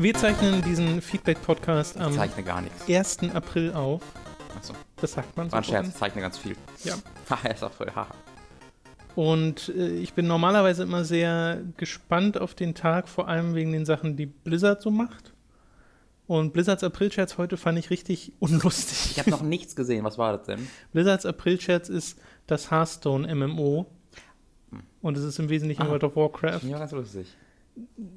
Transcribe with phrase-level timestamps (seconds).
[0.00, 2.88] Wir zeichnen diesen Feedback-Podcast am Ich zeichne gar nichts.
[2.88, 3.34] 1.
[3.34, 4.02] April auf.
[4.56, 5.52] Achso, Das sagt man so.
[5.52, 6.56] war ein Scherz, ich zeichne ganz viel.
[6.82, 6.94] Ja.
[7.30, 8.06] Haha, ist auch voll, haha.
[9.14, 13.84] Und äh, ich bin normalerweise immer sehr gespannt auf den Tag, vor allem wegen den
[13.84, 15.32] Sachen, die Blizzard so macht.
[16.26, 19.10] Und Blizzards Aprilscherz heute fand ich richtig unlustig.
[19.12, 20.66] Ich habe noch nichts gesehen, was war das denn?
[20.92, 23.86] Blizzards Aprilscherz ist das Hearthstone MMO.
[25.02, 25.88] Und es ist im Wesentlichen Ah.
[25.90, 26.60] World of Warcraft.
[26.62, 27.26] Ja, ganz lustig.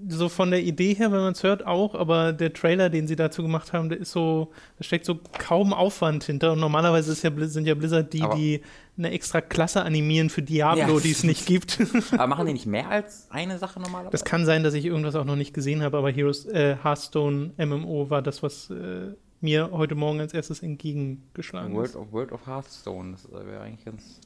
[0.10, 3.16] So von der Idee her, wenn man es hört, auch, aber der Trailer, den sie
[3.16, 6.52] dazu gemacht haben, der ist so, da steckt so kaum Aufwand hinter.
[6.52, 8.62] Und normalerweise ist ja, sind ja Blizzard die, Aber- die
[8.98, 11.00] eine extra Klasse animieren für Diablo, Ja.
[11.00, 11.80] die es nicht gibt.
[12.14, 14.12] Aber machen die nicht mehr als eine Sache normalerweise?
[14.12, 17.52] Das kann sein, dass ich irgendwas auch noch nicht gesehen habe, aber Heroes äh, Hearthstone
[17.58, 21.96] MMO war das, was äh, mir heute Morgen als erstes entgegengeschlagen World ist.
[21.96, 24.20] of, World of Hearthstone, das wäre eigentlich ganz.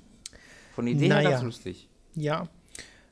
[0.74, 1.30] Von Idee her Naja.
[1.32, 1.88] ganz lustig.
[2.16, 2.48] Ja.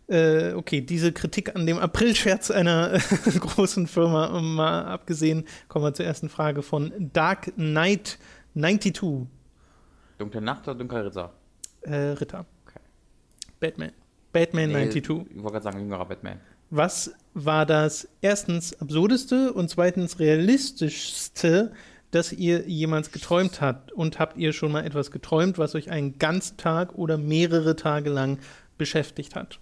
[0.08, 3.00] Äh, okay, diese Kritik an dem Aprilscherz einer äh,
[3.39, 8.17] großen Firma um mal abgesehen, kommen wir zur ersten Frage von Dark Knight
[8.53, 9.27] 92
[10.17, 11.33] Dunkle Nacht oder Dunkler Ritter?
[11.81, 12.45] äh, Ritter.
[12.66, 12.80] Okay.
[13.59, 13.91] Batman.
[14.31, 15.09] Batman Nee, 92.
[15.36, 16.39] Ich wollte gerade sagen, jüngerer Batman.
[16.69, 21.71] Was war das erstens absurdeste und zweitens realistischste,
[22.11, 23.92] das ihr jemals geträumt habt?
[23.92, 28.09] Und habt ihr schon mal etwas geträumt, was euch einen ganzen Tag oder mehrere Tage
[28.09, 28.39] lang
[28.77, 29.59] beschäftigt hat?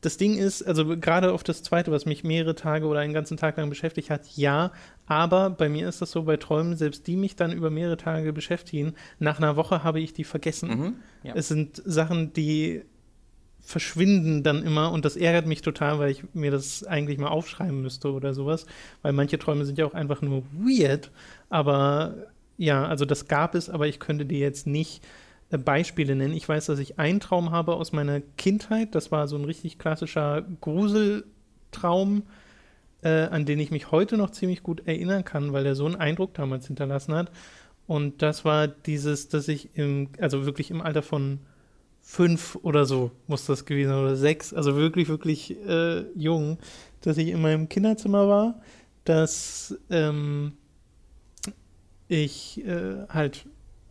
[0.00, 3.36] Das Ding ist, also gerade auf das zweite, was mich mehrere Tage oder einen ganzen
[3.36, 4.72] Tag lang beschäftigt hat, ja,
[5.06, 8.32] aber bei mir ist das so bei Träumen, selbst die mich dann über mehrere Tage
[8.32, 10.68] beschäftigen, nach einer Woche habe ich die vergessen.
[10.68, 10.94] Mhm.
[11.24, 11.34] Ja.
[11.34, 12.82] Es sind Sachen, die
[13.60, 17.82] verschwinden dann immer und das ärgert mich total, weil ich mir das eigentlich mal aufschreiben
[17.82, 18.66] müsste oder sowas,
[19.02, 21.10] weil manche Träume sind ja auch einfach nur weird,
[21.50, 22.14] aber
[22.56, 25.02] ja, also das gab es, aber ich könnte dir jetzt nicht
[25.50, 26.34] Beispiele nennen.
[26.34, 29.78] Ich weiß, dass ich einen Traum habe aus meiner Kindheit, das war so ein richtig
[29.78, 32.24] klassischer Gruseltraum,
[33.02, 35.96] äh, an den ich mich heute noch ziemlich gut erinnern kann, weil der so einen
[35.96, 37.30] Eindruck damals hinterlassen hat.
[37.86, 41.38] Und das war dieses, dass ich im, also wirklich im Alter von
[42.02, 46.58] fünf oder so muss das gewesen sein, oder sechs, also wirklich, wirklich äh, jung,
[47.00, 48.60] dass ich in meinem Kinderzimmer war,
[49.04, 50.52] dass ähm,
[52.08, 53.46] ich äh, halt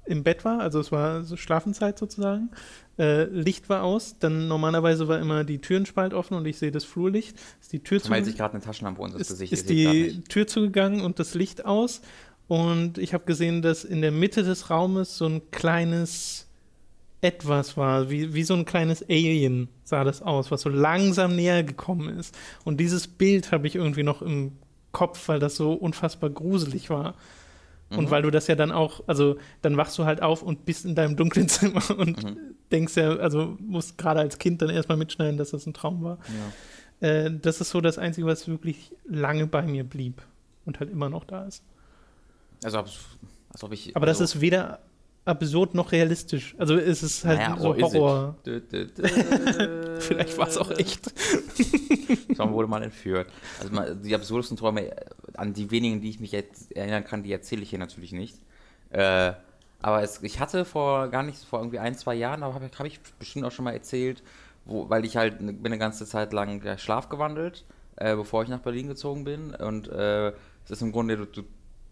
[0.07, 2.49] im Bett war, also es war so Schlafenszeit sozusagen,
[2.97, 6.83] äh, Licht war aus, dann normalerweise war immer die Türenspalt offen und ich sehe das
[6.83, 10.23] Flurlicht, ist die Tür Weil zu sich gerade eine Taschenlampe unter das Gesicht ist die.
[10.29, 12.01] Tür zugegangen und das Licht aus.
[12.47, 16.47] Und ich habe gesehen, dass in der Mitte des Raumes so ein kleines
[17.19, 21.63] Etwas war, wie, wie so ein kleines Alien sah das aus, was so langsam näher
[21.63, 22.35] gekommen ist.
[22.63, 24.53] Und dieses Bild habe ich irgendwie noch im
[24.91, 27.15] Kopf, weil das so unfassbar gruselig war.
[27.89, 28.09] Und Mhm.
[28.11, 30.93] weil du das ja dann auch, also dann wachst du halt auf und bist in
[30.95, 32.37] deinem dunklen Zimmer und Mhm.
[32.71, 36.17] denkst ja, also musst gerade als Kind dann erstmal mitschneiden, dass das ein Traum war.
[37.01, 37.07] Ja.
[37.07, 40.21] Äh, das ist so das Einzige, was wirklich lange bei mir blieb
[40.65, 41.63] und halt immer noch da ist.
[42.63, 43.95] Also, als ob ich.
[43.95, 44.79] Aber das also, ist weder
[45.23, 46.55] absurd noch realistisch.
[46.57, 47.75] Also es ist halt naja, so?
[47.75, 48.35] Horror.
[49.99, 51.13] Vielleicht war es auch echt.
[52.35, 53.27] Tom wurde mal entführt.
[53.59, 54.89] Also die absurdesten Träume,
[55.37, 58.37] an die wenigen, die ich mich jetzt erinnern kann, die erzähle ich hier natürlich nicht.
[58.89, 59.33] Äh,
[59.81, 62.85] aber es, ich hatte vor gar nicht, vor irgendwie ein, zwei Jahren, aber habe hab
[62.85, 64.23] ich bestimmt auch schon mal erzählt,
[64.65, 67.65] wo, weil ich halt ne- bin eine ganze Zeit lang äh, schlafgewandelt,
[67.95, 69.53] äh, bevor ich nach Berlin gezogen bin.
[69.53, 70.29] Und äh,
[70.65, 71.43] es ist im Grunde, du, du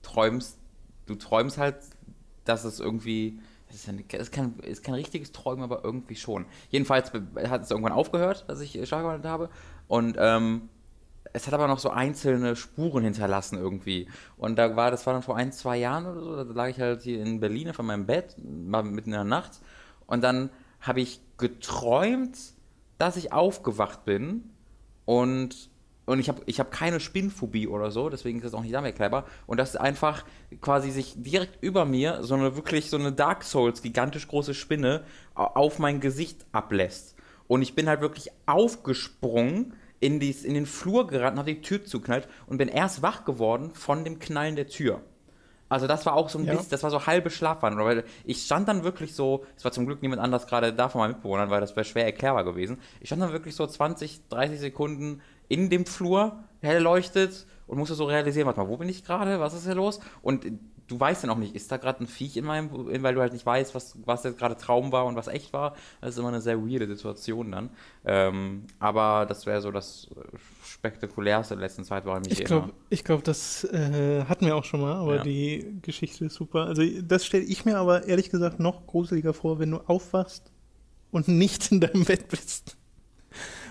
[0.02, 0.58] träumst,
[1.06, 1.76] du träumst halt,
[2.46, 3.40] dass es irgendwie,
[3.70, 6.46] es ist, eine, es ist, kein, ist kein richtiges Träumen, aber irgendwie schon.
[6.70, 9.50] Jedenfalls hat es irgendwann aufgehört, dass ich äh, schlafgewandelt habe.
[9.88, 10.70] Und ähm,
[11.34, 14.08] es hat aber noch so einzelne Spuren hinterlassen irgendwie.
[14.38, 16.80] Und da war, das war dann vor ein, zwei Jahren oder so, da lag ich
[16.80, 19.60] halt hier in Berlin auf meinem Bett, mitten in der Nacht.
[20.08, 20.50] Und dann
[20.82, 22.38] habe ich geträumt,
[22.98, 24.50] dass ich aufgewacht bin
[25.04, 25.70] und,
[26.06, 28.96] und ich habe ich hab keine Spinnphobie oder so, deswegen ist das auch nicht damit
[28.96, 29.26] clever.
[29.48, 30.24] Und dass einfach
[30.62, 35.04] quasi sich direkt über mir so eine wirklich so eine Dark Souls gigantisch große Spinne
[35.34, 37.16] au- auf mein Gesicht ablässt.
[37.48, 39.74] Und ich bin halt wirklich aufgesprungen,
[40.06, 43.26] in, dies, in den Flur gerannt und habe die Tür zuknallt und bin erst wach
[43.26, 45.02] geworden von dem Knallen der Tür.
[45.68, 46.54] Also das war auch so ein Ja.
[46.54, 49.88] bisschen, das war so halbe Schlafwandlung, weil ich stand dann wirklich so, es war zum
[49.88, 52.78] Glück niemand anders gerade da von meinen Mitbewohnern, weil das wäre schwer erklärbar gewesen.
[53.02, 57.96] Ich stand dann wirklich so 20, 30 Sekunden in dem Flur, hell leuchtet und musste
[57.96, 60.00] so realisieren, warte mal, wo bin ich gerade, was ist hier los?
[60.22, 60.46] Und
[60.88, 63.34] du weißt dann auch nicht, ist da gerade ein Viech in meinem, weil du halt
[63.34, 65.76] nicht weißt, was, was jetzt gerade Traum war und was echt war.
[66.02, 67.70] Das ist immer eine sehr weirde Situation dann.
[68.06, 70.08] Ähm, aber das wäre so das
[70.64, 74.94] spektakulärste der letzten Zeit war Ich glaube, glaub, das äh, hatten wir auch schon mal,
[74.94, 75.24] aber ja.
[75.24, 76.66] die Geschichte ist super.
[76.66, 80.52] Also das stelle ich mir aber ehrlich gesagt noch gruseliger vor, wenn du aufwachst
[81.12, 82.78] und nicht in deinem Bett bist.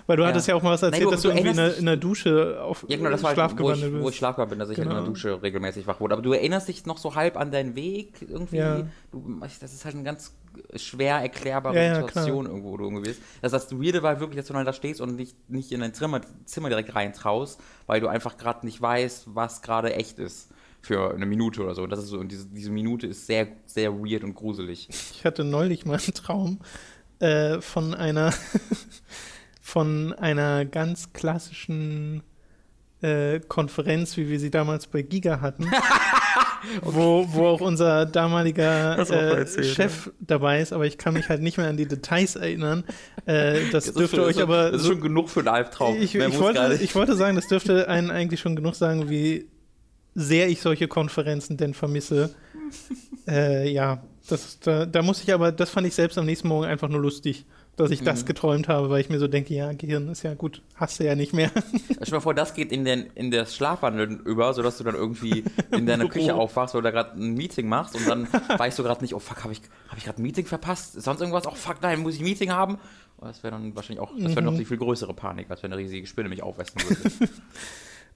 [0.07, 0.29] Weil du ja.
[0.29, 1.87] hattest ja auch mal was erzählt, Nein, du, dass du, du irgendwie in der, in
[1.87, 4.69] der, Dusche auf ja, genau, das war Schlaf wo ich, wo ich schlafbar bin, dass
[4.69, 4.91] ich genau.
[4.91, 6.15] in der Dusche regelmäßig wach wurde.
[6.15, 8.59] Aber du erinnerst dich noch so halb an deinen Weg irgendwie.
[8.59, 8.87] Ja.
[9.11, 10.35] Du, das ist halt eine ganz
[10.77, 13.23] schwer erklärbare ja, Situation irgendwo, wo du irgendwie bist.
[13.43, 15.81] Das heißt, das Weirde war wirklich, dass du halt da stehst und nicht, nicht in
[15.81, 20.51] dein Zimmer, Zimmer direkt reintraust, weil du einfach gerade nicht weißt, was gerade echt ist
[20.83, 21.83] für eine Minute oder so.
[21.83, 24.89] Und das ist so, und diese, diese Minute ist sehr, sehr weird und gruselig.
[24.91, 26.61] Ich hatte neulich mal einen Traum
[27.21, 28.33] äh, von einer
[29.65, 32.23] von einer ganz klassischen
[33.01, 36.83] äh, Konferenz, wie wir sie damals bei Giga hatten, okay.
[36.83, 40.13] wo, wo auch unser damaliger äh, erzählt, Chef ja.
[40.21, 42.85] dabei ist, aber ich kann mich halt nicht mehr an die Details erinnern.
[43.25, 44.71] Äh, das, das dürfte euch so, aber.
[44.71, 45.97] Das ist so, schon genug für einen Albtraum.
[45.97, 49.49] Ich, ich, wollte, ich wollte sagen, das dürfte einen eigentlich schon genug sagen, wie
[50.15, 52.35] sehr ich solche Konferenzen denn vermisse.
[53.27, 56.67] äh, ja, das, da, da muss ich aber, das fand ich selbst am nächsten Morgen
[56.67, 57.47] einfach nur lustig
[57.77, 58.07] dass ich mhm.
[58.07, 61.05] das geträumt habe, weil ich mir so denke, ja, Gehirn ist ja gut, hast du
[61.05, 61.51] ja nicht mehr.
[61.91, 64.95] Stell dir mal vor, das geht in, den, in das Schlafwandeln über, sodass du dann
[64.95, 68.29] irgendwie in deiner Küche aufwachst oder gerade ein Meeting machst und dann
[68.59, 71.01] weißt du gerade nicht, oh fuck, habe ich, hab ich gerade ein Meeting verpasst?
[71.01, 71.47] Sonst irgendwas?
[71.47, 72.79] Oh fuck, nein, muss ich ein Meeting haben?
[73.21, 74.47] Das wäre dann wahrscheinlich auch, das wäre mhm.
[74.49, 77.31] noch die viel größere Panik, als wenn eine riesige Spinne mich aufwessen würde.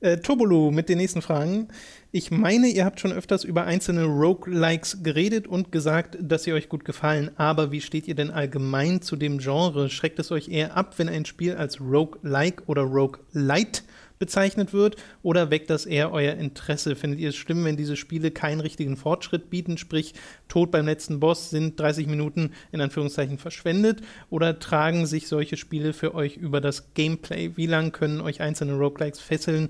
[0.00, 1.68] Äh, Turbolu mit den nächsten Fragen.
[2.10, 6.70] Ich meine, ihr habt schon öfters über einzelne Roguelikes geredet und gesagt, dass sie euch
[6.70, 7.30] gut gefallen.
[7.36, 9.90] Aber wie steht ihr denn allgemein zu dem Genre?
[9.90, 13.82] Schreckt es euch eher ab, wenn ein Spiel als Roguelike oder Roguelite
[14.18, 14.96] bezeichnet wird?
[15.22, 16.96] Oder weckt das eher euer Interesse?
[16.96, 20.14] Findet ihr es schlimm, wenn diese Spiele keinen richtigen Fortschritt bieten, sprich
[20.48, 24.00] Tod beim letzten Boss sind 30 Minuten in Anführungszeichen verschwendet?
[24.30, 27.52] Oder tragen sich solche Spiele für euch über das Gameplay?
[27.56, 29.68] Wie lang können euch einzelne Roguelikes fesseln?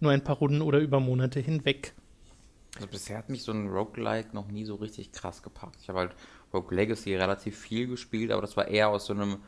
[0.00, 1.94] Nur ein paar Runden oder über Monate hinweg?
[2.76, 5.76] Also bisher hat mich so ein Roguelike noch nie so richtig krass gepackt.
[5.82, 6.16] Ich habe halt
[6.52, 9.38] Rogue Legacy relativ viel gespielt, aber das war eher aus so einem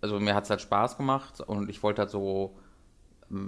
[0.00, 2.54] also mir hat es halt Spaß gemacht und ich wollte halt so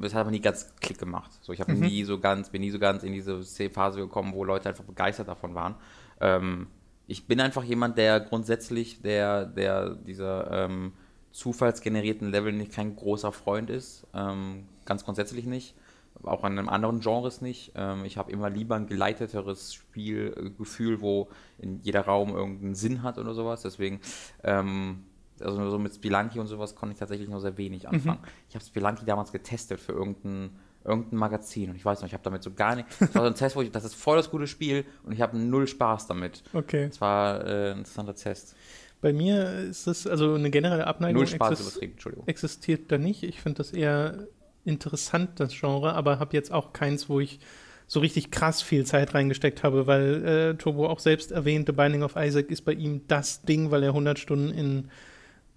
[0.03, 1.31] es hat aber nie ganz Klick gemacht.
[1.41, 1.81] So, ich habe mhm.
[1.81, 5.29] nie so ganz, bin nie so ganz in diese Phase gekommen, wo Leute einfach begeistert
[5.29, 5.77] davon waren.
[6.21, 6.67] Ähm,
[7.07, 10.95] ich bin einfach jemand, der grundsätzlich der, der dieser ähm,
[11.31, 14.05] zufallsgenerierten Level nicht kein großer Freund ist.
[14.15, 15.77] Ähm, ganz grundsätzlich nicht.
[16.23, 17.73] Auch an einem anderen Genres nicht.
[17.75, 21.29] Ähm, ich habe immer lieber ein geleiteteres Spielgefühl, wo
[21.59, 23.62] in jeder Raum irgendeinen Sinn hat oder sowas.
[23.62, 24.00] Deswegen
[24.43, 25.05] ähm,
[25.41, 27.91] also so mit Spelunky und sowas konnte ich tatsächlich nur sehr wenig mhm.
[27.91, 28.20] anfangen.
[28.20, 28.29] Mhm.
[28.49, 30.50] Ich habe Spelunky damals getestet für irgendein,
[30.85, 32.88] irgendein Magazin und ich weiß noch, ich habe damit so gar nicht.
[33.00, 35.21] Das war so ein Test, wo ich, das ist voll das gute Spiel und ich
[35.21, 36.43] habe null Spaß damit.
[36.53, 36.88] Okay.
[36.88, 38.56] Das war äh, ein interessanter Test.
[39.00, 42.26] Bei mir ist das, also eine generelle Abneigung Null Spaß übertrieben, Entschuldigung.
[42.26, 43.23] existiert da nicht.
[43.23, 44.26] Ich finde das eher
[44.69, 47.41] interessant, das Genre, aber habe jetzt auch keins, wo ich
[47.87, 52.17] so richtig krass viel Zeit reingesteckt habe, weil äh, Turbo auch selbst erwähnte, Binding of
[52.17, 54.88] Isaac ist bei ihm das Ding, weil er 100 Stunden in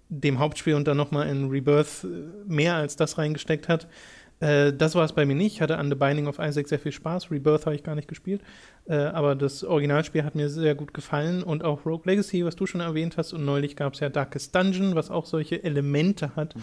[0.08, 2.08] dem Hauptspiel und dann nochmal in Rebirth äh,
[2.46, 3.86] mehr als das reingesteckt hat.
[4.42, 5.54] Äh, das war es bei mir nicht.
[5.54, 7.30] Ich hatte an The Binding of Isaac sehr viel Spaß.
[7.30, 8.42] Rebirth habe ich gar nicht gespielt.
[8.86, 11.42] Äh, aber das Originalspiel hat mir sehr gut gefallen.
[11.42, 13.32] Und auch Rogue Legacy, was du schon erwähnt hast.
[13.32, 16.56] Und neulich gab es ja Darkest Dungeon, was auch solche Elemente hat.
[16.56, 16.62] Mhm.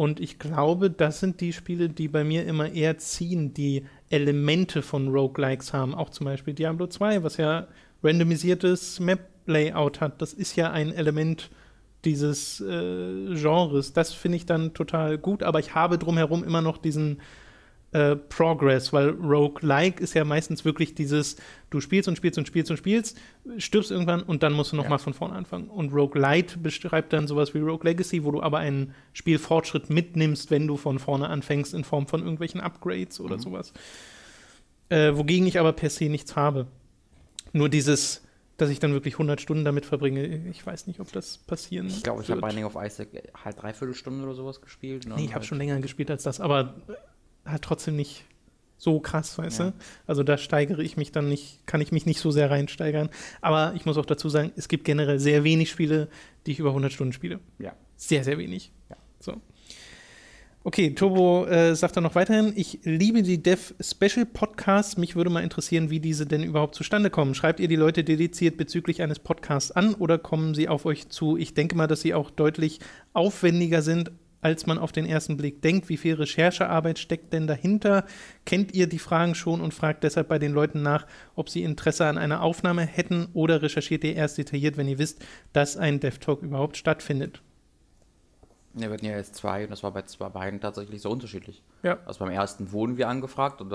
[0.00, 4.80] Und ich glaube, das sind die Spiele, die bei mir immer eher ziehen, die Elemente
[4.80, 5.94] von Roguelikes haben.
[5.94, 7.66] Auch zum Beispiel Diablo 2, was ja
[8.02, 10.22] randomisiertes Map-Layout hat.
[10.22, 11.50] Das ist ja ein Element
[12.06, 13.92] dieses äh, Genres.
[13.92, 17.20] Das finde ich dann total gut, aber ich habe drumherum immer noch diesen
[17.92, 21.36] äh, Progress, weil Rogue-like ist ja meistens wirklich dieses,
[21.70, 23.18] du spielst und spielst und spielst und spielst,
[23.58, 25.04] stirbst irgendwann und dann musst du nochmal ja.
[25.04, 25.68] von vorne anfangen.
[25.68, 30.66] Und Rogue-Lite beschreibt dann sowas wie Rogue Legacy, wo du aber einen Spielfortschritt mitnimmst, wenn
[30.66, 33.40] du von vorne anfängst, in Form von irgendwelchen Upgrades oder mhm.
[33.40, 33.72] sowas.
[34.88, 36.66] Äh, wogegen ich aber per se nichts habe.
[37.52, 38.22] Nur dieses
[38.60, 40.46] dass ich dann wirklich 100 Stunden damit verbringe.
[40.50, 43.08] Ich weiß nicht, ob das passieren Ich glaube, ich habe Binding of Isaac
[43.42, 45.06] halt dreiviertel Stunde oder sowas gespielt.
[45.06, 45.14] Ne?
[45.14, 46.74] Nee, ich habe halt schon länger gespielt als das, aber
[47.44, 48.24] halt trotzdem nicht
[48.80, 49.70] so krass, weißt ja.
[49.70, 49.72] du?
[50.06, 53.10] Also da steigere ich mich dann nicht, kann ich mich nicht so sehr reinsteigern.
[53.42, 56.08] Aber ich muss auch dazu sagen, es gibt generell sehr wenig Spiele,
[56.46, 57.40] die ich über 100 Stunden spiele.
[57.58, 57.74] Ja.
[57.96, 58.72] Sehr, sehr wenig.
[58.88, 58.96] Ja.
[59.20, 59.36] So.
[60.62, 64.98] Okay, Turbo äh, sagt dann noch weiterhin, ich liebe die Dev Special Podcasts.
[64.98, 67.34] Mich würde mal interessieren, wie diese denn überhaupt zustande kommen.
[67.34, 71.38] Schreibt ihr die Leute dediziert bezüglich eines Podcasts an oder kommen sie auf euch zu?
[71.38, 72.80] Ich denke mal, dass sie auch deutlich
[73.14, 75.88] aufwendiger sind als man auf den ersten Blick denkt?
[75.88, 78.04] Wie viel Recherchearbeit steckt denn dahinter?
[78.46, 82.06] Kennt ihr die Fragen schon und fragt deshalb bei den Leuten nach, ob sie Interesse
[82.06, 86.42] an einer Aufnahme hätten oder recherchiert ihr erst detailliert, wenn ihr wisst, dass ein DevTalk
[86.42, 87.42] überhaupt stattfindet?
[88.74, 91.62] Ja, wir hatten ja jetzt zwei und das war bei zwei beiden tatsächlich so unterschiedlich.
[91.82, 91.98] Ja.
[92.06, 93.72] Also beim ersten wurden wir angefragt und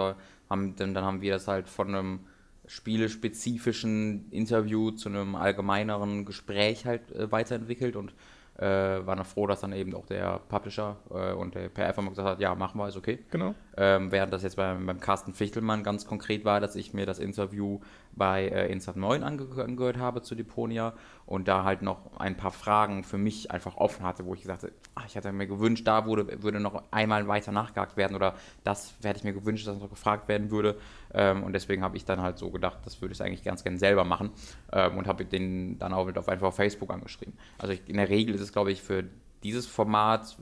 [0.49, 2.19] haben, dann, dann haben wir das halt von einem
[2.67, 8.13] spielespezifischen Interview zu einem allgemeineren Gespräch halt äh, weiterentwickelt und
[8.57, 12.09] äh, waren froh, dass dann eben auch der Publisher äh, und der PR einfach mal
[12.09, 13.19] gesagt hat, ja, machen wir, ist okay.
[13.29, 13.53] Genau.
[13.77, 17.19] Ähm, während das jetzt beim, beim Carsten Fichtelmann ganz konkret war, dass ich mir das
[17.19, 17.79] Interview
[18.13, 20.93] bei äh, Insat 9 ange angehört habe zu Deponia
[21.25, 24.63] und da halt noch ein paar Fragen für mich einfach offen hatte, wo ich gesagt
[24.63, 28.35] habe, ach, ich hatte mir gewünscht, da wurde, würde noch einmal weiter nachgehakt werden oder
[28.63, 30.77] das hätte ich mir gewünscht, dass noch gefragt werden würde.
[31.13, 33.77] Ähm, und deswegen habe ich dann halt so gedacht, das würde ich eigentlich ganz gerne
[33.77, 34.31] selber machen
[34.71, 37.33] ähm, und habe den dann auch auf einfach auf Facebook angeschrieben.
[37.57, 39.03] Also ich, in der Regel ist es, glaube ich, für
[39.43, 40.37] dieses Format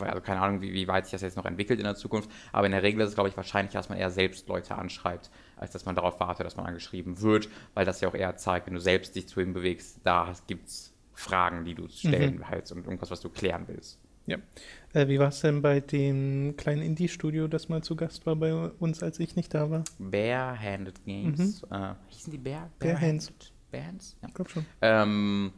[0.00, 2.66] also keine Ahnung, wie, wie, weit sich das jetzt noch entwickelt in der Zukunft, aber
[2.66, 5.72] in der Regel ist es, glaube ich, wahrscheinlich, dass man eher selbst Leute anschreibt, als
[5.72, 8.74] dass man darauf wartet, dass man angeschrieben wird, weil das ja auch eher zeigt, wenn
[8.74, 12.44] du selbst dich zu ihm bewegst, da gibt es Fragen, die du stellen mhm.
[12.50, 13.98] willst und irgendwas, was du klären willst.
[14.26, 14.38] Ja.
[14.92, 18.54] Äh, wie war es denn bei dem kleinen Indie-Studio, das mal zu Gast war bei
[18.54, 19.84] uns, als ich nicht da war?
[19.98, 21.62] Barehanded Games.
[21.62, 21.76] Mhm.
[21.76, 22.70] Äh, hießen die Bear?
[22.78, 23.52] Barehanded?
[23.70, 24.16] Barehands?
[24.22, 24.28] Ja.
[24.28, 24.66] Ich glaube schon.
[24.82, 25.52] Ähm,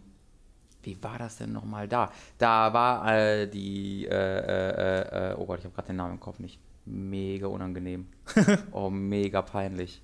[0.82, 2.10] wie war das denn nochmal da?
[2.38, 6.20] Da war äh, die, äh, äh, äh, oh Gott, ich habe gerade den Namen im
[6.20, 6.58] Kopf nicht.
[6.84, 8.08] Mega unangenehm.
[8.72, 10.02] oh, mega peinlich.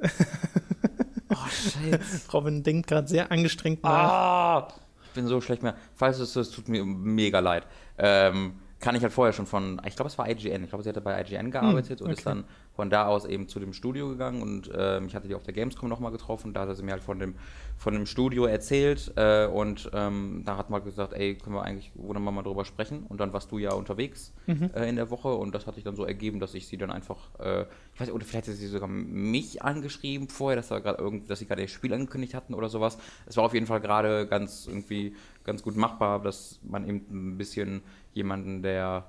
[0.02, 2.30] oh, Scheiße.
[2.32, 3.90] Robin denkt gerade sehr angestrengt nach.
[3.90, 4.68] Ah,
[5.04, 5.76] ich bin so schlecht mehr.
[5.94, 7.66] Falls es ist, tut mir mega leid.
[7.98, 10.64] Ähm, kann ich halt vorher schon von, ich glaube, es war IGN.
[10.64, 12.04] Ich glaube, sie hatte bei IGN gearbeitet hm, okay.
[12.04, 12.44] und ist dann
[12.74, 15.52] von da aus eben zu dem Studio gegangen und äh, ich hatte die auf der
[15.52, 16.54] Gamescom nochmal getroffen.
[16.54, 17.34] Da hat sie mir halt von dem,
[17.76, 21.92] von dem Studio erzählt äh, und ähm, da hat man gesagt, ey, können wir eigentlich
[21.94, 23.04] wunderbar mal drüber sprechen.
[23.06, 24.70] Und dann warst du ja unterwegs mhm.
[24.74, 26.90] äh, in der Woche und das hat sich dann so ergeben, dass ich sie dann
[26.90, 27.62] einfach, äh,
[27.94, 31.40] ich weiß nicht, oder vielleicht hat sie sogar mich angeschrieben vorher, dass, da irgend, dass
[31.40, 32.96] sie gerade das Spiel angekündigt hatten oder sowas.
[33.26, 37.38] Es war auf jeden Fall gerade ganz irgendwie ganz gut machbar, dass man eben ein
[37.38, 39.06] bisschen jemanden, der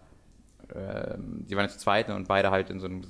[0.73, 3.01] ähm, die waren jetzt zweite und beide halt in so einem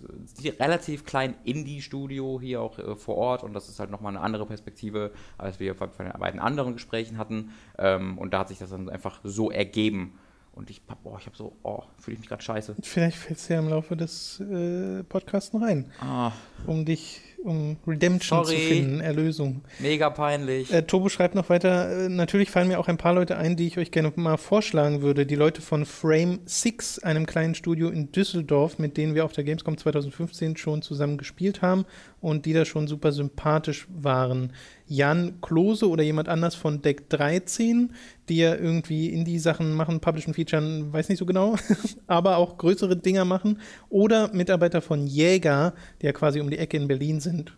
[0.60, 4.46] relativ kleinen Indie-Studio hier auch äh, vor Ort und das ist halt nochmal eine andere
[4.46, 8.72] Perspektive, als wir von, den beiden anderen Gesprächen hatten ähm, und da hat sich das
[8.72, 10.18] dann einfach so ergeben
[10.54, 12.76] und ich, boah, ich habe so, oh, fühle ich mich gerade scheiße.
[12.82, 16.32] Vielleicht fällt es ja im Laufe des äh, Podcasts rein, ah.
[16.68, 18.58] um dich um Redemption Sorry.
[18.58, 19.62] zu finden, Erlösung.
[19.80, 20.72] Mega peinlich.
[20.72, 23.68] Äh, Tobo schreibt noch weiter, äh, natürlich fallen mir auch ein paar Leute ein, die
[23.68, 25.26] ich euch gerne mal vorschlagen würde.
[25.26, 29.44] Die Leute von Frame 6, einem kleinen Studio in Düsseldorf, mit denen wir auf der
[29.44, 31.86] Gamescom 2015 schon zusammen gespielt haben
[32.22, 34.54] und die da schon super sympathisch waren.
[34.88, 37.94] Jan Klose oder jemand anders von Deck 13,
[38.30, 41.56] die ja irgendwie Indie-Sachen machen, Publishen, Featuren, weiß nicht so genau,
[42.08, 43.60] aber auch größere Dinger machen.
[43.90, 47.58] Oder Mitarbeiter von Jäger, die ja quasi um die Ecke in Berlin sind.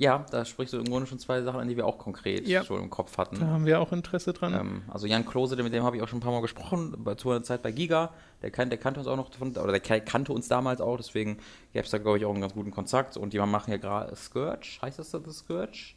[0.00, 2.64] Ja, da sprichst du im Grunde schon zwei Sachen an, die wir auch konkret ja.
[2.64, 3.38] schon im Kopf hatten.
[3.38, 4.54] Da haben wir auch Interesse dran.
[4.54, 7.30] Ähm, also Jan Klose, mit dem habe ich auch schon ein paar Mal gesprochen, zu
[7.30, 8.14] einer Zeit bei Giga.
[8.40, 11.36] Der, kan der kannte uns auch noch, von, oder der kannte uns damals auch, deswegen
[11.72, 13.16] gäbe es da, glaube ich, auch einen ganz guten Kontakt.
[13.18, 15.94] Und die machen ja gerade Scourge, heißt das das Scourge?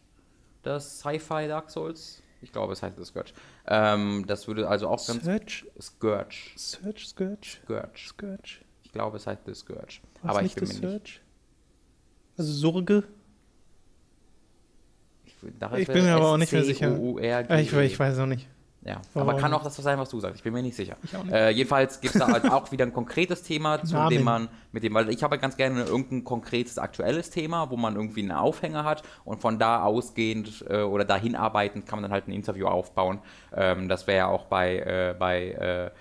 [0.63, 2.21] das Sci-Fi Dark Souls.
[2.41, 3.31] Ich glaube, es heißt The Scourge.
[3.67, 5.23] Ähm, das würde also auch ganz.
[5.23, 5.65] Search?
[5.79, 6.51] Scourge.
[6.57, 7.59] Search, Scourge?
[7.63, 8.07] Scourge.
[8.07, 8.59] Scourge.
[8.83, 10.01] Ich glaube, es heißt The Scourge.
[10.21, 11.01] Was Aber ich bin mir Search?
[11.01, 11.21] nicht.
[12.37, 13.03] Also Sorge?
[15.77, 16.97] Ich, bin mir aber auch nicht mehr sicher.
[17.59, 18.47] Ich, ich weiß auch nicht.
[18.85, 19.29] Ja, Warum?
[19.29, 20.37] aber kann auch das sein, was du sagst.
[20.37, 20.97] Ich bin mir nicht sicher.
[21.01, 21.31] Nicht.
[21.31, 24.09] Äh, jedenfalls gibt es da halt auch wieder ein konkretes Thema, zu Namen.
[24.09, 27.95] dem man, mit dem, weil ich habe ganz gerne irgendein konkretes aktuelles Thema, wo man
[27.95, 32.11] irgendwie einen Aufhänger hat und von da ausgehend äh, oder dahin arbeitend kann man dann
[32.11, 33.19] halt ein Interview aufbauen.
[33.55, 35.91] Ähm, das wäre ja auch bei, äh, bei äh,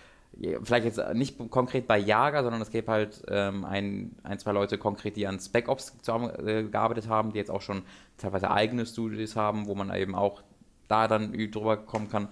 [0.62, 4.78] vielleicht jetzt nicht konkret bei Jager, sondern es gibt halt ähm, ein, ein, zwei Leute
[4.78, 7.82] konkret, die an Spec Ops äh, gearbeitet haben, die jetzt auch schon
[8.22, 10.42] teilweise eigene Studios haben, wo man eben auch
[10.88, 12.28] da dann drüber kommen kann.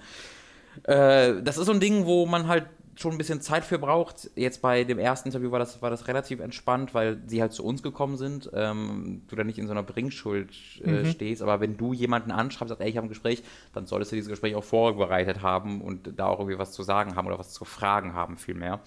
[0.85, 2.67] Äh, das ist so ein Ding, wo man halt
[3.01, 4.31] schon ein bisschen Zeit für braucht.
[4.37, 7.65] Jetzt bei dem ersten Interview war das, war das relativ entspannt, weil sie halt zu
[7.65, 8.51] uns gekommen sind.
[8.53, 10.51] Ähm, du da nicht in so einer Bringschuld
[10.85, 11.07] äh, mhm.
[11.07, 11.41] stehst.
[11.41, 13.43] Aber wenn du jemanden anschreibst, sagst, ey, ich habe ein Gespräch,
[13.73, 17.17] dann solltest du dieses Gespräch auch vorbereitet haben und da auch irgendwie was zu sagen
[17.17, 18.81] haben oder was zu fragen haben, vielmehr.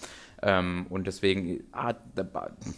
[0.43, 1.93] Ähm, und deswegen, ah,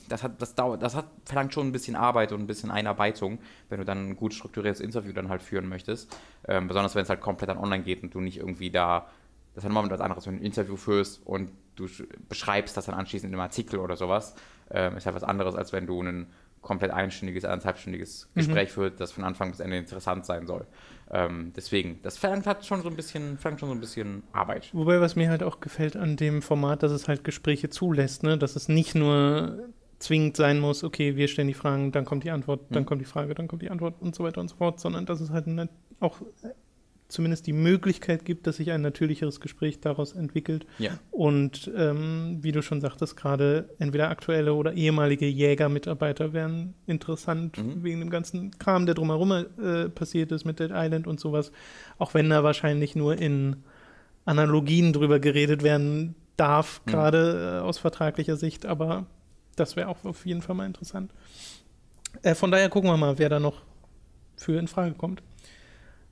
[0.07, 3.39] das, hat, das, dauert, das hat, verlangt schon ein bisschen Arbeit und ein bisschen Einarbeitung,
[3.69, 6.15] wenn du dann ein gut strukturiertes Interview dann halt führen möchtest.
[6.47, 9.07] Ähm, besonders wenn es halt komplett dann online geht und du nicht irgendwie da,
[9.55, 11.87] das ist halt nochmal was anderes, wenn du ein Interview führst und du
[12.29, 14.35] beschreibst das dann anschließend in einem Artikel oder sowas.
[14.69, 16.27] Ähm, ist halt was anderes, als wenn du einen
[16.61, 20.65] komplett einstündiges, anderthalbstündiges Gespräch führt, das von Anfang bis Ende interessant sein soll.
[21.11, 24.69] Ähm, deswegen, das verlangt hat schon so ein bisschen, verlangt schon so ein bisschen Arbeit.
[24.73, 28.37] Wobei, was mir halt auch gefällt an dem Format, dass es halt Gespräche zulässt, ne?
[28.39, 29.69] Dass es nicht nur
[29.99, 32.87] zwingend sein muss, okay, wir stellen die Fragen, dann kommt die Antwort, dann Mhm.
[32.87, 35.21] kommt die Frage, dann kommt die Antwort und so weiter und so fort, sondern dass
[35.21, 35.45] es halt
[35.99, 36.17] auch
[37.07, 40.65] zumindest die Möglichkeit gibt, dass sich ein natürlicheres Gespräch daraus entwickelt.
[40.79, 40.91] Ja.
[41.11, 47.83] Und ähm, wie du schon sagtest, gerade entweder aktuelle oder ehemalige Jägermitarbeiter wären interessant Mhm.
[47.83, 51.51] wegen dem ganzen Kram, der drumherum äh, passiert ist mit Dead Island und sowas.
[51.99, 53.57] Auch wenn da wahrscheinlich nur in
[54.25, 56.89] Analogien drüber geredet werden darf, Mhm.
[56.91, 59.05] gerade äh, aus vertraglicher Sicht, aber
[59.55, 61.11] das wäre auch auf jeden Fall mal interessant.
[62.23, 63.61] Äh, von daher gucken wir mal, wer da noch
[64.37, 65.21] für in Frage kommt.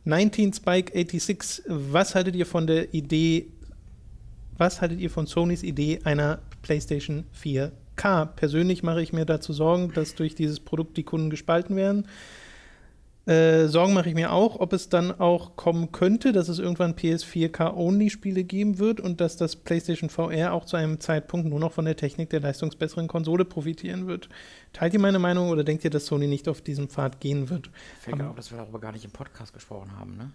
[0.06, 3.48] 19 Spike 86, was haltet ihr von der Idee,
[4.58, 8.26] was haltet ihr von Sonys Idee einer PlayStation 4K?
[8.26, 12.08] Persönlich mache ich mir dazu Sorgen, dass durch dieses Produkt die Kunden gespalten werden.
[13.26, 16.96] Äh, Sorgen mache ich mir auch, ob es dann auch kommen könnte, dass es irgendwann
[16.96, 21.86] PS4K-Only-Spiele geben wird und dass das PlayStation VR auch zu einem Zeitpunkt nur noch von
[21.86, 24.28] der Technik der leistungsbesseren Konsole profitieren wird.
[24.74, 27.70] Teilt ihr meine Meinung oder denkt ihr, dass Sony nicht auf diesem Pfad gehen wird?
[28.02, 30.32] Fällt mir auf, dass wir darüber gar nicht im Podcast gesprochen haben, ne?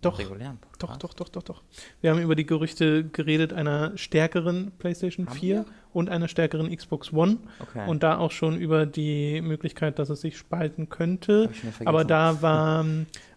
[0.00, 1.02] Doch, regulären Podcast.
[1.04, 1.62] Doch, doch, doch, doch, doch.
[2.00, 5.64] Wir haben über die Gerüchte geredet einer stärkeren PlayStation Haben 4 wir?
[5.92, 7.88] und einer stärkeren Xbox One Okay.
[7.88, 11.50] und da auch schon über die Möglichkeit, dass es sich spalten könnte.
[11.84, 12.84] Aber da war,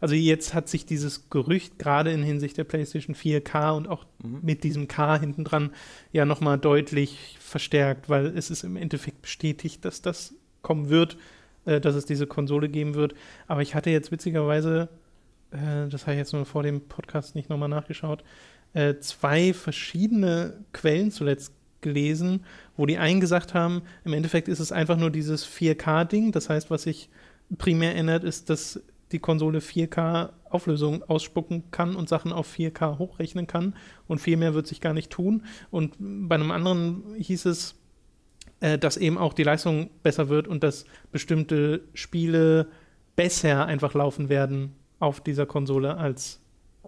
[0.02, 4.40] also jetzt hat sich dieses Gerücht gerade in Hinsicht der PlayStation 4K und auch Mhm.
[4.42, 5.70] mit diesem K hinten dran
[6.14, 10.34] ja nochmal deutlich verstärkt, weil es ist im Endeffekt bestätigt, dass das
[10.64, 11.18] kommen wird,
[11.66, 13.14] äh, dass es diese Konsole geben wird.
[13.46, 14.90] Aber ich hatte jetzt witzigerweise,
[15.56, 18.24] äh, das habe ich jetzt nur vor dem Podcast nicht nochmal nachgeschaut,
[18.74, 22.44] äh, zwei verschiedene Quellen zuletzt gelesen,
[22.76, 26.32] wo die einen gesagt haben, im Endeffekt ist es einfach nur dieses 4K-Ding.
[26.32, 27.10] Das heißt, was sich
[27.58, 28.82] primär ändert, ist, dass
[29.12, 33.76] die Konsole 4K Auflösung ausspucken kann und Sachen auf 4K hochrechnen kann.
[34.08, 35.44] Und viel mehr wird sich gar nicht tun.
[35.70, 37.76] Und bei einem anderen hieß es,
[38.62, 42.68] äh, dass eben auch die Leistung besser wird und dass bestimmte Spiele
[43.16, 46.42] besser einfach laufen werden auf dieser Konsole als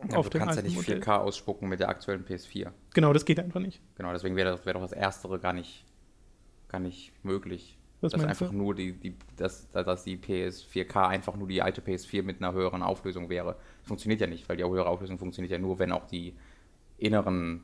[0.10, 1.00] Ja, auf du dem kannst ja nicht Modell.
[1.00, 2.72] 4K ausspucken mit der aktuellen PS4.
[2.94, 3.82] Genau, das geht einfach nicht.
[3.96, 5.86] Genau, deswegen wäre das wär doch das Erstere gar nicht,
[6.68, 7.78] gar nicht möglich.
[8.02, 8.56] Was dass einfach du?
[8.56, 12.84] nur die, die dass, dass die PS4K einfach nur die alte PS4 mit einer höheren
[12.84, 13.56] Auflösung wäre.
[13.84, 16.36] Funktioniert ja nicht, weil die höhere Auflösung funktioniert ja nur, wenn auch die
[17.00, 17.64] inneren.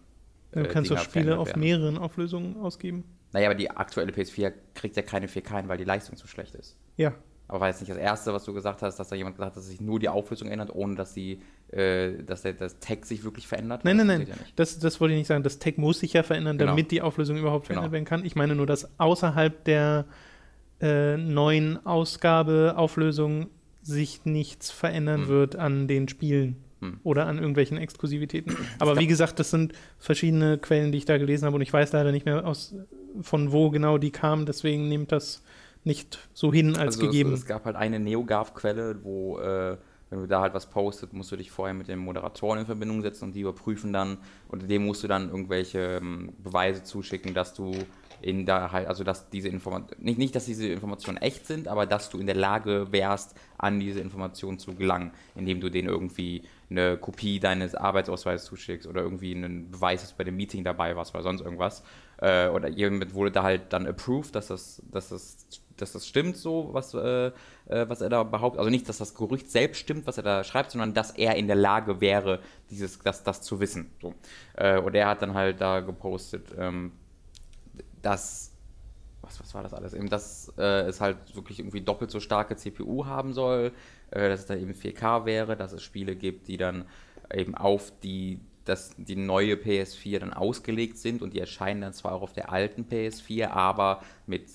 [0.52, 1.60] Du äh, kannst doch Dinger Spiele verändert auf werden.
[1.60, 3.04] mehreren Auflösungen ausgeben.
[3.32, 6.56] Naja, aber die aktuelle PS4 kriegt ja keine 4K hin, weil die Leistung zu schlecht
[6.56, 6.78] ist.
[6.98, 7.14] Ja,
[7.48, 9.58] Aber war jetzt nicht das Erste, was du gesagt hast, dass da jemand gesagt hat,
[9.58, 11.40] dass sich nur die Auflösung ändert, ohne dass, die,
[11.72, 13.84] äh, dass der, das Tag sich wirklich verändert?
[13.84, 14.28] Nein, Das nein, nein.
[14.30, 14.36] Ja.
[14.56, 15.44] Das, das wollte ich nicht sagen.
[15.44, 16.72] Das Tag muss sich ja verändern, Genau.
[16.72, 17.82] damit die Auflösung überhaupt Genau.
[17.82, 18.26] verändert werden kann.
[18.26, 20.06] Ich meine nur, dass außerhalb der
[20.82, 23.48] äh, neuen Ausgabe Auflösung
[23.82, 25.28] sich nichts verändern Hm.
[25.28, 27.00] wird an den Spielen Hm.
[27.04, 28.56] oder an irgendwelchen Exklusivitäten.
[28.80, 31.92] Aber wie gesagt, das sind verschiedene Quellen, die ich da gelesen habe und ich weiß
[31.92, 32.74] leider nicht mehr aus
[33.22, 34.46] von wo genau die kamen.
[34.46, 35.44] Deswegen nehmt das
[35.86, 37.34] nicht so hin als also gegeben.
[37.34, 39.78] Es, es gab halt eine NeoGAF-Quelle, wo, äh,
[40.10, 43.02] wenn du da halt was postet, musst du dich vorher mit den Moderatoren in Verbindung
[43.02, 44.18] setzen und die überprüfen dann
[44.48, 47.74] und dem musst du dann irgendwelche ähm, Beweise zuschicken, dass du
[48.24, 51.86] in da halt, also dass diese Informationen, nicht, nicht, dass diese Informationen echt sind, aber
[51.86, 56.44] dass du in der Lage wärst, an diese Informationen zu gelangen, indem du denen irgendwie
[56.70, 60.96] eine Kopie deines Arbeitsausweises zuschickst oder irgendwie einen Beweis, dass du bei dem Meeting dabei
[60.96, 61.84] warst oder sonst irgendwas.
[62.18, 66.38] Äh, oder jemand wurde da halt dann approved, dass das, dass das, dass das stimmt
[66.38, 67.32] so, was, äh, äh,
[67.68, 68.60] was er da behauptet.
[68.60, 71.48] Also nicht, dass das Gerücht selbst stimmt, was er da schreibt, sondern dass er in
[71.48, 73.92] der Lage wäre, dieses, das, das zu wissen.
[74.02, 74.14] So.
[74.56, 76.92] Äh, und er hat dann halt da gepostet, ähm,
[78.02, 78.54] dass
[79.24, 79.94] was, was war das alles?
[79.94, 83.72] Eben, dass äh, es halt wirklich irgendwie doppelt so starke CPU haben soll,
[84.12, 86.86] äh, dass es dann eben 4K wäre, dass es Spiele gibt, die dann
[87.34, 92.12] eben auf die, dass die neue PS4 dann ausgelegt sind und die erscheinen dann zwar
[92.14, 94.50] auch auf der alten PS4, aber mit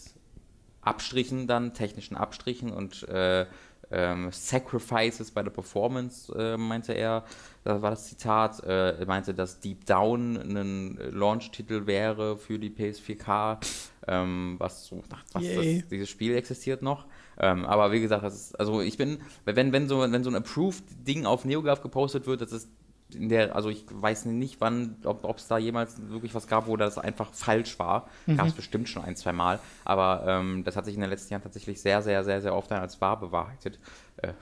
[0.89, 3.47] Abstrichen dann, technischen Abstrichen und äh,
[3.91, 7.25] ähm, Sacrifices bei der Performance, äh, meinte er,
[7.65, 12.71] das war das Zitat, äh, er meinte, dass Deep Down ein Launch-Titel wäre für die
[12.71, 13.59] PS4K,
[14.07, 17.07] ähm, was so, ach, was das, dieses Spiel existiert noch.
[17.39, 20.37] Ähm, aber wie gesagt, das ist, also ich bin, wenn, wenn, so, wenn so ein
[20.37, 22.69] Approved-Ding auf NeoGAF gepostet wird, das ist
[23.15, 26.77] in der, also ich weiß nicht, wann, ob es da jemals wirklich was gab, wo
[26.77, 28.09] das einfach falsch war.
[28.37, 29.59] Gab es bestimmt schon ein, zwei Mal.
[29.85, 32.71] Aber ähm, das hat sich in den letzten Jahren tatsächlich sehr, sehr, sehr, sehr oft
[32.71, 33.79] dann als wahr bewahrheitet.
[34.19, 34.33] Äh,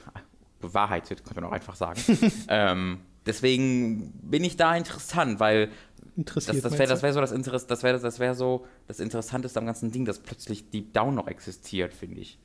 [0.61, 2.00] bewahrheitet, könnte man auch einfach sagen.
[2.48, 5.70] ähm, deswegen bin ich da interessant, weil
[6.16, 9.59] Interessiert das, das wäre wär so das Interess das wäre das wär so das Interessanteste
[9.59, 12.38] am ganzen Ding, dass plötzlich Deep Down noch existiert, finde ich.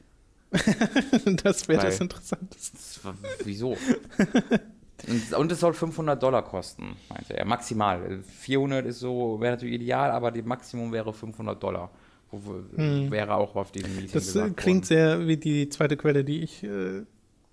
[1.43, 3.13] das wäre das Interessanteste.
[3.45, 3.77] Wieso?
[5.37, 8.19] Und, es soll 500 Dollar kosten, meinte er, maximal.
[8.39, 11.89] 400 ist so, wäre natürlich ideal, aber das Maximum wäre 500 Dollar.
[12.31, 14.13] Wo, Wäre auch auf diesem Meeting Hm.
[14.13, 14.83] Das äh, klingt worden.
[14.85, 17.03] sehr wie die zweite Quelle, die ich äh,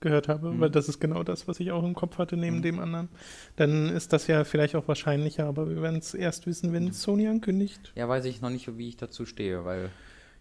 [0.00, 0.61] gehört habe, Mhm.
[0.61, 3.08] weil das ist genau das, was ich auch im Kopf hatte, neben dem anderen.
[3.56, 7.26] Dann ist das ja vielleicht auch wahrscheinlicher, aber wir werden es erst wissen, wenn Sony
[7.26, 7.92] ankündigt.
[7.96, 9.90] Ja, weiß ich noch nicht, wie ich dazu stehe, weil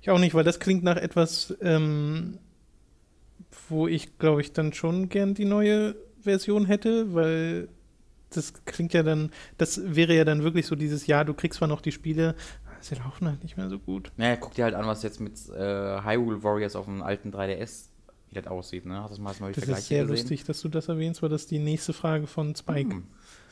[0.02, 2.38] Ich auch nicht, weil das klingt nach etwas, ähm,
[3.70, 7.67] wo ich, glaube ich, dann schon gern die neue Version hätte, weil
[8.32, 11.67] das klingt ja dann, das wäre ja dann wirklich so dieses Jahr, du kriegst zwar
[11.67, 12.36] noch die Spiele,
[12.82, 14.12] sie laufen halt nicht mehr so gut.
[14.17, 17.86] Naja, guck dir halt an, was jetzt mit äh, Hyrule Warriors auf dem alten 3DS
[18.30, 18.95] wie das aussieht, ne?
[19.01, 20.08] Hast du das mal, hast mal Das ist sehr gesehen?
[20.17, 22.95] lustig, dass du das erwähnst, weil das die nächste Frage von Spike,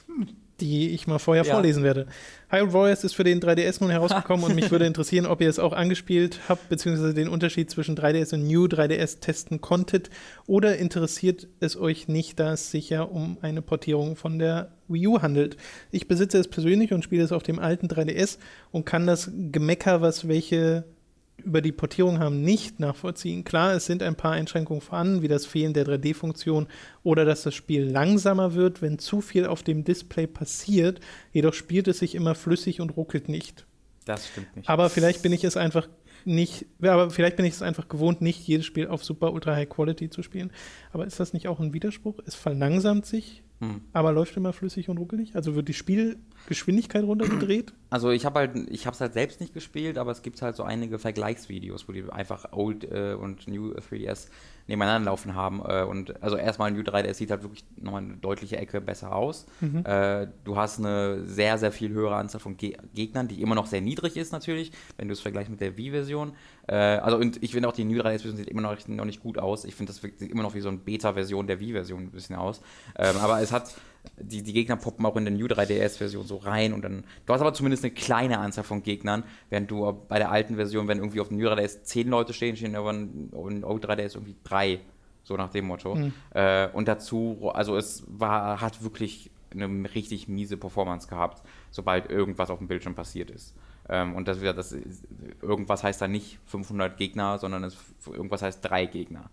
[0.07, 0.27] Hm.
[0.61, 1.53] Die ich mal vorher Ja.
[1.53, 2.07] vorlesen werde.
[2.49, 5.59] Hyrule Warriors ist für den 3DS nun herausgekommen und mich würde interessieren, ob ihr es
[5.59, 10.09] auch angespielt habt, beziehungsweise den Unterschied zwischen 3DS und New 3DS testen konntet
[10.47, 15.07] oder interessiert es euch nicht, da es sich ja um eine Portierung von der Wii
[15.07, 15.57] U handelt.
[15.91, 18.37] Ich besitze es persönlich und spiele es auf dem alten 3DS
[18.71, 20.85] und kann das Gemecker, was welche
[21.43, 23.43] über die Portierung haben, nicht nachvollziehen.
[23.43, 26.67] Klar, es sind ein paar Einschränkungen vorhanden, wie das Fehlen der 3D-Funktion
[27.03, 30.99] oder dass das Spiel langsamer wird, wenn zu viel auf dem Display passiert.
[31.31, 33.65] Jedoch spielt es sich immer flüssig und ruckelt nicht.
[34.05, 34.69] Das stimmt nicht.
[34.69, 35.87] Aber vielleicht bin ich es einfach
[36.27, 39.69] nicht, aber vielleicht bin ich es einfach gewohnt, nicht jedes Spiel auf super ultra high
[39.69, 40.51] quality zu spielen.
[40.91, 42.19] Aber ist das nicht auch ein Widerspruch?
[42.25, 43.81] Es verlangsamt sich, Hm.
[43.93, 45.35] aber läuft immer flüssig und ruckelig?
[45.35, 47.73] Also wird die Spielgeschwindigkeit runtergedreht?
[47.95, 50.57] Also ich habe halt, ich habe es halt selbst nicht gespielt, aber es gibt halt
[50.57, 54.27] so einige Vergleichsvideos, wo die einfach Old äh, und New 3DS
[54.67, 55.61] nebeneinander laufen haben.
[55.65, 59.45] Äh, und also erstmal New 3DS sieht halt wirklich nochmal eine deutliche Ecke besser aus.
[59.61, 63.67] Äh, du hast eine sehr, sehr viel höhere Anzahl von Ge Gegnern, die immer noch
[63.67, 66.33] sehr niedrig ist natürlich, wenn du es vergleichst mit der Wii-Version.
[66.67, 69.21] Äh, also und ich finde auch die New 3DS-Version sieht immer noch, nicht- noch nicht
[69.23, 69.63] gut aus.
[69.63, 72.59] Ich finde, das sieht immer noch wie so eine Beta-Version der Wii-Version ein bisschen aus.
[72.97, 73.73] Ähm, aber es hat
[74.17, 77.03] die, die Gegner poppen auch in der New 3DS-Version so rein und dann.
[77.25, 80.87] Du hast aber zumindest eine kleine Anzahl von Gegnern, während du bei der alten Version,
[80.87, 83.29] wenn irgendwie auf dem New 3DS zehn Leute stehen, stehen aber in
[83.63, 84.79] Old 3DS irgendwie drei.
[85.23, 85.97] So nach dem Motto.
[86.35, 91.41] Äh, und dazu, also es war, hat wirklich eine richtig miese Performance gehabt,
[91.71, 93.55] sobald irgendwas auf dem Bildschirm passiert ist.
[93.89, 95.03] Ähm, und das, wieder- das ist,
[95.41, 99.29] irgendwas heißt dann nicht 500 Gegner, sondern es, irgendwas heißt drei Gegner.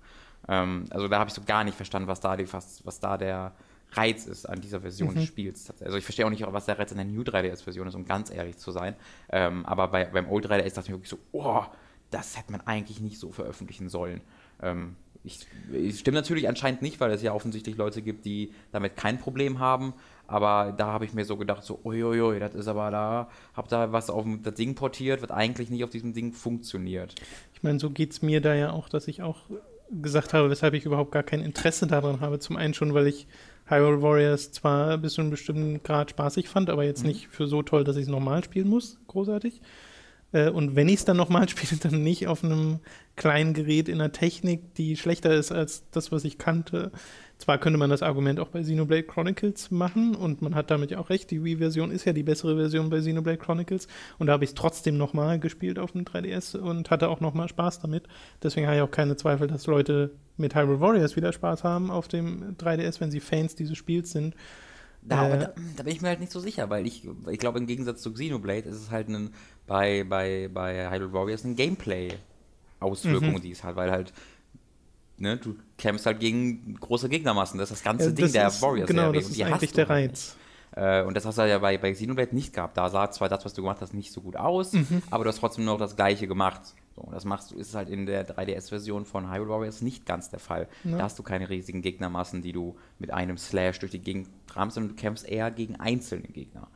[0.49, 3.19] Ähm, also da habe ich so gar nicht verstanden, was da, die, was, was da
[3.19, 3.53] der
[3.93, 5.73] Reiz ist an dieser Version des Spiels.
[5.85, 8.31] Also ich verstehe auch nicht, was der Reiz an der New 3DS-Version ist, um ganz
[8.31, 8.95] ehrlich zu sein.
[9.31, 11.63] Ähm, aber bei, beim Old 3DS dachte ich mir wirklich so, oh,
[12.11, 14.21] das hätte man eigentlich nicht so veröffentlichen sollen.
[14.63, 18.97] Ähm, ich, ich stimme natürlich anscheinend nicht, weil es ja offensichtlich Leute gibt, die damit
[18.97, 19.95] kein Problem haben.
[20.27, 23.93] Aber da habe ich mir so gedacht, so, uiuiui, das ist aber da, hab da
[23.93, 27.15] was auf das Ding portiert, was eigentlich nicht auf diesem Ding funktioniert.
[27.55, 29.43] Ich meine, so geht es mir da ja auch, dass ich auch
[29.91, 32.39] gesagt habe, weshalb ich überhaupt gar kein Interesse daran habe.
[32.39, 33.27] Zum einen schon, weil ich
[33.67, 37.63] Hyrule Warriors zwar bis zu einem bestimmten Grad spaßig fand, aber jetzt nicht für so
[37.63, 38.99] toll, dass ich es nochmal spielen muss.
[39.07, 39.61] Großartig.
[40.33, 42.81] Äh, Und wenn ich es dann nochmal spiele, dann nicht auf einem
[43.17, 46.91] kleinen Gerät in einer Technik, die schlechter ist als das, was ich kannte.
[47.43, 51.01] Zwar könnte man das Argument auch bei Xenoblade Chronicles machen und man hat damit ja
[51.01, 53.89] auch recht, die Wii-Version ist ja die bessere Version bei Xenoblade Chronicles
[54.21, 57.49] und da habe ich es trotzdem nochmal gespielt auf dem 3DS und hatte auch nochmal
[57.49, 58.05] Spaß damit.
[58.45, 62.07] Deswegen habe ich auch keine Zweifel, dass Leute mit Hyrule Warriors wieder Spaß haben auf
[62.07, 64.37] dem 3DS, wenn sie Fans dieses Spiels sind.
[65.03, 67.59] Da, Äh, da, da bin ich mir halt nicht so sicher, weil ich, ich glaube,
[67.59, 69.31] im Gegensatz zu Xenoblade ist es halt ein,
[69.67, 73.41] bei, bei, bei Hyrule Warriors eine Gameplay-Auswirkung, Mhm.
[73.43, 74.13] die es hat, weil halt,
[75.23, 77.59] ne, du kämpfst halt gegen große Gegnermassen.
[77.59, 79.03] Das ist das ganze Ja, Ding das der ist- Warriors-Serie.
[79.03, 80.37] Genau, das ist eigentlich der halt Reiz.
[80.75, 82.77] Äh, und das hast du ja bei, bei Xenoblade nicht gehabt.
[82.79, 85.03] Da sah zwar das, was du gemacht hast, nicht so gut aus, Mhm.
[85.11, 86.63] aber du hast trotzdem noch das Gleiche gemacht.
[86.97, 90.31] So, und das machst du, ist halt in der 3DS-Version von Hyrule Warriors nicht ganz
[90.31, 90.69] der Fall.
[90.85, 90.97] Ja.
[90.99, 94.75] Da hast du keine riesigen Gegnermassen, die du mit einem Slash durch die Gegend rammst,
[94.75, 96.69] sondern du kämpfst eher gegen einzelne Gegner.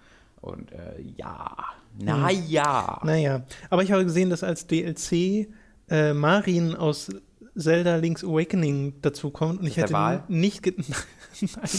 [0.43, 1.57] Und äh, ja,
[1.99, 3.01] naja.
[3.03, 5.49] Naja, aber ich habe gesehen, dass als DLC
[5.89, 7.11] äh, Marin aus
[7.59, 10.25] Zelda Link's Awakening dazu kommt und ich hätte Wal?
[10.29, 10.67] nicht
[11.41, 11.71] Nein,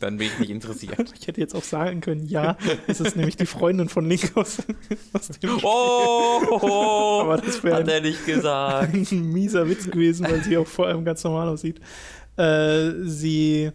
[0.00, 1.12] Dann bin ich nicht interessiert.
[1.20, 2.56] ich hätte jetzt auch sagen können, ja,
[2.88, 4.58] es ist nämlich die Freundin von Link aus,
[5.12, 8.92] aus dem Oh, Aber das wär hat ein- er nicht gesagt.
[8.94, 11.80] ein mieser Witz gewesen, weil sie auch vor allem ganz normal aussieht.
[12.36, 13.70] Äh, sie,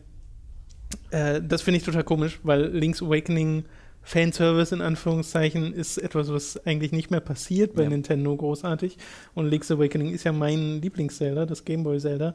[1.11, 3.63] äh, das finde ich total komisch, weil Link's Awakening
[4.09, 7.89] Fanservice in Anführungszeichen ist etwas, was eigentlich nicht mehr passiert bei Ja.
[7.89, 8.97] Nintendo großartig.
[9.35, 12.33] Und Link's Awakening ist ja mein Lieblings-Zelda, das Gameboy-Zelda.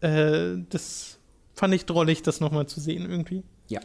[0.00, 1.18] Äh, das
[1.52, 3.42] fand ich drollig, das nochmal zu sehen irgendwie.
[3.68, 3.80] Ja.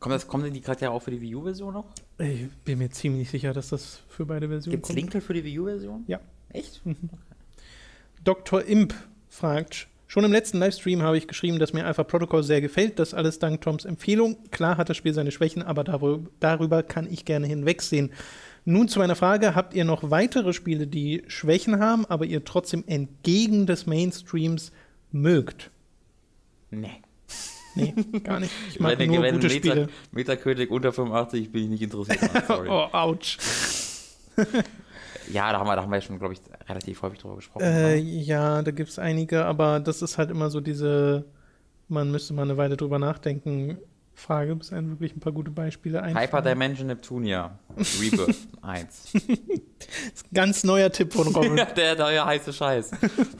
[0.00, 1.88] Kommt das, kommen denn die Charaktere auch für die Wii U-Version noch?
[2.18, 5.44] Ich bin mir ziemlich sicher, dass das für beide Versionen Gibt es Linkel für die
[5.44, 6.04] Wii U-Version?
[6.06, 6.20] Ja.
[6.48, 6.80] Echt?
[8.24, 8.62] Dr.
[8.62, 8.94] Imp
[9.28, 12.98] fragt, schon im letzten Livestream habe ich geschrieben, dass mir Alpha Protocol sehr gefällt.
[12.98, 14.36] Das alles dank Toms Empfehlung.
[14.50, 15.84] Klar hat das Spiel seine Schwächen, aber
[16.40, 18.12] darüber, kann ich gerne hinwegsehen.
[18.64, 22.84] Nun zu meiner Frage, habt ihr noch weitere Spiele, die Schwächen haben, aber ihr trotzdem
[22.86, 24.72] entgegen des Mainstreams
[25.12, 25.70] mögt?
[26.70, 27.02] Nee.
[27.76, 28.52] Nee, gar nicht.
[28.70, 29.88] Ich mag wenn, nur wenn gute Meta, Spiele.
[30.10, 32.18] Metacritic unter 85 bin ich nicht interessiert.
[32.48, 33.36] oh, ouch.
[35.32, 37.64] Ja, da haben, wir, da haben wir schon, glaube ich, relativ häufig drüber gesprochen.
[37.64, 41.24] Äh, ja, da gibt es einige, aber das ist halt immer so diese,
[41.88, 43.78] man müsste mal eine Weile drüber nachdenken,
[44.18, 46.26] Frage, bis einem wirklich ein paar gute Beispiele einfallen.
[46.26, 47.58] Hyperdimension Neptunia.
[47.76, 49.12] Rebirth 1.
[50.32, 51.58] Ganz neuer Tipp von Robin.
[51.58, 52.92] ja, der neue heiße Scheiß.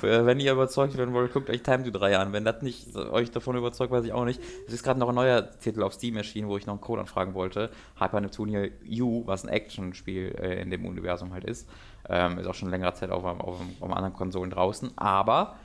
[0.02, 2.34] Wenn ihr überzeugt werden wollt, guckt euch Time to 3 an.
[2.34, 4.38] Wenn das nicht euch davon überzeugt, weiß ich auch nicht.
[4.66, 7.00] Es ist gerade noch ein neuer Titel auf Steam erschienen, wo ich noch einen Code
[7.00, 7.70] anfragen wollte.
[7.98, 8.68] Hyper Neptunia
[9.00, 11.66] U, was ein Action-Spiel äh, in dem Universum halt ist.
[12.06, 14.90] Ähm, ist auch schon längere Zeit auf, auf, auf anderen Konsolen draußen.
[14.96, 15.56] Aber,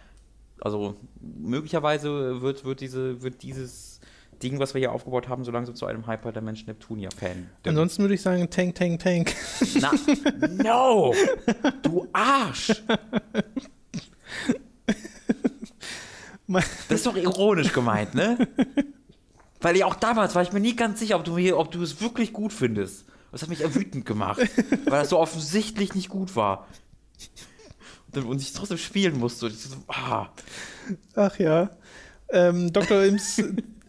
[0.62, 3.91] also möglicherweise wird, wird, diese, wird dieses
[4.42, 7.50] Ding, was wir hier aufgebaut haben, so langsam zu einem Hyperdimension Neptunia-Fan.
[7.66, 9.36] Ansonsten würde ich sagen, Tank, Tank, Tank.
[9.80, 9.92] Na,
[10.64, 11.14] no!
[11.82, 12.84] Du Arsch!
[16.48, 18.48] Das ist doch ironisch gemeint, ne?
[19.62, 21.82] Weil ich auch damals war ich mir nie ganz sicher, ob du, mir, ob du
[21.82, 23.06] es wirklich gut findest.
[23.32, 24.42] Das hat mich wütend gemacht,
[24.86, 26.68] weil das so offensichtlich nicht gut war.
[28.14, 29.50] Und, ich trotzdem spielen musste.
[29.50, 30.28] So, ah.
[31.16, 31.70] Ach ja.
[32.30, 33.04] Ähm, Dr.
[33.04, 33.42] Ims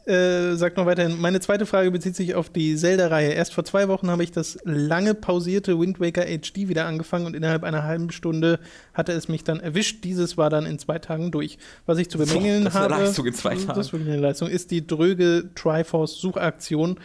[0.06, 3.30] äh, sagt noch weiterhin, meine zweite Frage bezieht sich auf die Zelda-Reihe.
[3.30, 7.34] Erst vor zwei Wochen habe ich das lange pausierte Wind Waker HD wieder angefangen und
[7.34, 8.58] innerhalb einer halben Stunde
[8.94, 10.04] hatte es mich dann erwischt.
[10.04, 11.58] Dieses war dann in zwei Tagen durch.
[11.86, 13.68] Was ich zu bemängeln das ist eine habe, Leistung in zwei Tagen.
[13.68, 16.98] das ist wirklich eine Leistung, ist die dröge Triforce-Suchaktion.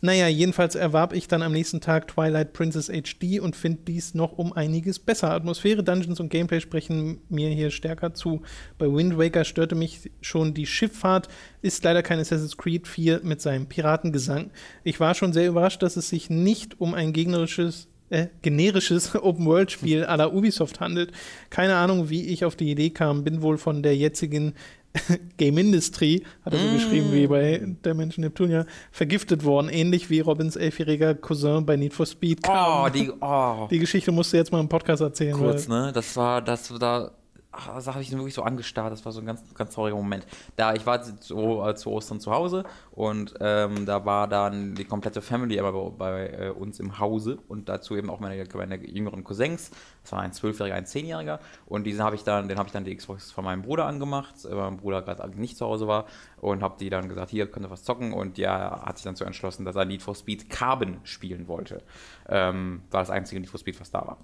[0.00, 4.38] Naja, jedenfalls erwarb ich dann am nächsten Tag Twilight Princess HD und finde dies noch
[4.38, 5.32] um einiges besser.
[5.32, 8.42] Atmosphäre, Dungeons und Gameplay sprechen mir hier stärker zu.
[8.78, 11.28] Bei Wind Waker störte mich schon die Schifffahrt,
[11.62, 14.50] ist leider kein Assassin's Creed 4 mit seinem Piratengesang.
[14.84, 20.04] Ich war schon sehr überrascht, dass es sich nicht um ein gegnerisches äh, generisches Open-World-Spiel
[20.04, 21.12] à la Ubisoft handelt.
[21.50, 23.24] Keine Ahnung, wie ich auf die Idee kam.
[23.24, 24.54] Bin wohl von der jetzigen
[25.36, 26.72] Game Industry, hat er so Mm.
[26.74, 29.68] geschrieben wie bei der Menschen Neptunia, vergiftet worden.
[29.68, 32.84] Ähnlich wie Robins elfjähriger Cousin bei Need for Speed kam.
[32.84, 33.68] Oh, die, oh.
[33.70, 35.36] die Geschichte musst du jetzt mal im Podcast erzählen.
[35.36, 35.90] kurz, ne?
[35.94, 37.10] Das war, das da,
[37.58, 38.92] ach, das habe ich wirklich so angestarrt.
[38.92, 40.26] Das war so ein ganz, ganz trauriger Moment.
[40.56, 44.84] Da ich war zu, äh, zu Ostern zu Hause und ähm, da war dann die
[44.84, 48.76] komplette Family immer bei, bei äh, uns im Hause und dazu eben auch meine, meine
[48.88, 49.70] jüngeren Cousins.
[50.02, 52.84] Das war ein Zwölfjähriger, ein Zehnjähriger und diesen habe ich dann, den habe ich dann
[52.84, 56.06] die Xbox von meinem Bruder angemacht, äh, weil mein Bruder gerade nicht zu Hause war
[56.40, 59.16] und habe die dann gesagt, hier könnt ihr was zocken und der hat sich dann
[59.16, 61.82] so entschlossen, dass er Need for Speed Carbon spielen wollte.
[62.28, 64.18] Ähm, war das einzige Need for Speed, was da war.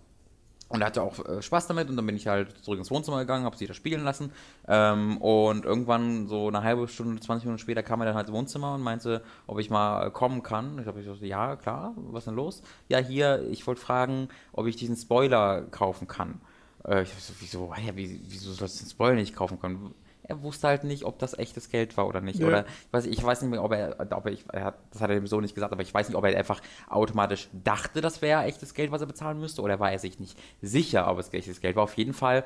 [0.69, 3.19] Und er hatte auch äh, Spaß damit und dann bin ich halt zurück ins Wohnzimmer
[3.19, 4.33] gegangen, habe sie da spielen lassen.
[4.67, 8.37] Ähm, und irgendwann, so eine halbe Stunde, 20 Minuten später, kam er dann halt ins
[8.37, 10.79] Wohnzimmer und meinte, ob ich mal äh, kommen kann.
[10.79, 12.63] Ich habe gesagt, ja, klar, was denn los?
[12.89, 16.41] Ja, hier, ich wollte fragen, ob ich diesen Spoiler kaufen kann.
[16.85, 19.95] Äh, ich so, wieso, hä, wie, wieso sollst du den Spoiler nicht kaufen können?
[20.27, 22.41] Er wusste halt nicht, ob das echtes Geld war oder nicht.
[22.41, 22.47] Ja.
[22.47, 25.01] Oder ich weiß, ich weiß nicht mehr, ob er, ob er, ich, er hat, das
[25.01, 28.01] hat er dem so nicht gesagt, aber ich weiß nicht, ob er einfach automatisch dachte,
[28.01, 31.19] das wäre echtes Geld, was er bezahlen müsste, oder war er sich nicht sicher, ob
[31.19, 31.85] es echtes Geld war.
[31.85, 32.45] Auf jeden Fall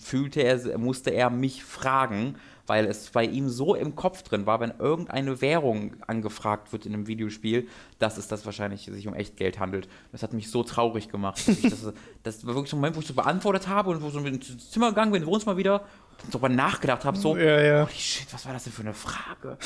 [0.00, 2.36] fühlte er, musste er mich fragen,
[2.70, 6.94] weil es bei ihm so im Kopf drin war, wenn irgendeine Währung angefragt wird in
[6.94, 7.66] einem Videospiel,
[7.98, 9.88] dass es das wahrscheinlich sich um Echtgeld handelt.
[10.12, 11.38] Das hat mich so traurig gemacht.
[11.48, 14.02] dass Ich das, das war wirklich so ein Moment, wo ich so beantwortet habe und
[14.02, 15.84] wo so ins Zimmer gegangen bin, ins Wohnzimmer wieder
[16.24, 17.82] und darüber nachgedacht habe, so, Ja, ja.
[17.84, 19.56] holy shit, was war das denn für eine Frage?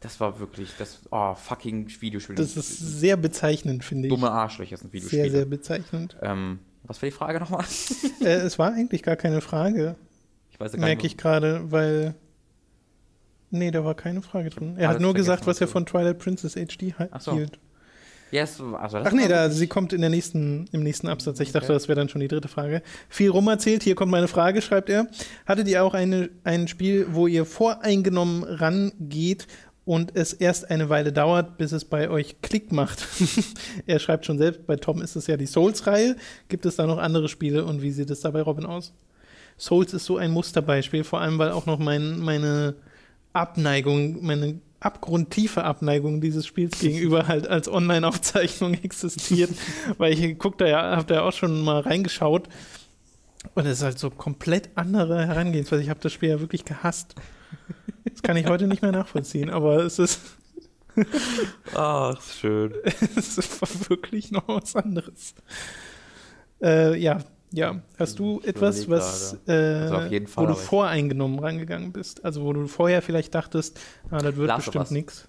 [0.00, 2.34] Das war wirklich, das, oh, fucking Videospiel.
[2.36, 4.14] Das ist sehr bezeichnend, finde ich.
[4.14, 5.22] dumme Arschlöcher sind Videospiele.
[5.24, 6.16] Sehr, sehr bezeichnend.
[6.22, 7.64] Ähm, was war die Frage nochmal?
[8.22, 9.96] äh, es war eigentlich gar keine Frage,
[10.50, 12.14] Ich weiß gar merke ich gerade, weil.
[13.50, 14.76] Nee, da war keine Frage drin.
[14.78, 17.32] Er hat nur gesagt, was er von Twilight Princess HD hi- Ach so.
[17.34, 17.58] hielt.
[18.30, 21.40] Yes, also Ach nee, da, sie kommt in der nächsten, im nächsten Absatz.
[21.40, 21.74] Ich dachte, Okay.
[21.74, 22.82] das wäre dann schon die dritte Frage.
[23.08, 25.08] Viel rum erzählt, hier kommt meine Frage, schreibt er.
[25.46, 29.46] Hattet ihr auch eine, ein Spiel, wo ihr voreingenommen rangeht
[29.84, 33.04] und es erst eine Weile dauert, bis es bei euch Klick macht?
[33.86, 36.14] er schreibt schon selbst, bei Tom ist es ja die Souls-Reihe.
[36.48, 38.92] Gibt es da noch andere Spiele und wie sieht es da bei Robin aus?
[39.58, 42.74] Souls ist so ein Musterbeispiel, vor allem weil auch noch mein, meine
[43.32, 49.50] Abneigung, meine abgrundtiefe Abneigung dieses Spiels gegenüber halt als Online-Aufzeichnung existiert,
[49.98, 52.48] weil ich guck da ja, hab da auch schon mal reingeschaut
[53.54, 55.82] und es ist halt so komplett andere Herangehensweise.
[55.82, 57.14] Ich habe das Spiel ja wirklich gehasst.
[58.04, 60.20] Das kann ich heute nicht mehr nachvollziehen, aber es ist,
[61.74, 62.74] Ach, schön.
[63.16, 65.34] es war wirklich noch was anderes.
[66.62, 67.18] Äh, ja,
[67.52, 71.92] Ja, hast du Ich etwas, was, äh, Also auf jeden Fall, wo du voreingenommen rangegangen
[71.92, 72.24] bist?
[72.24, 74.90] Also wo du vorher vielleicht dachtest, ah, das wird Last of bestimmt Us.
[74.92, 75.28] nichts.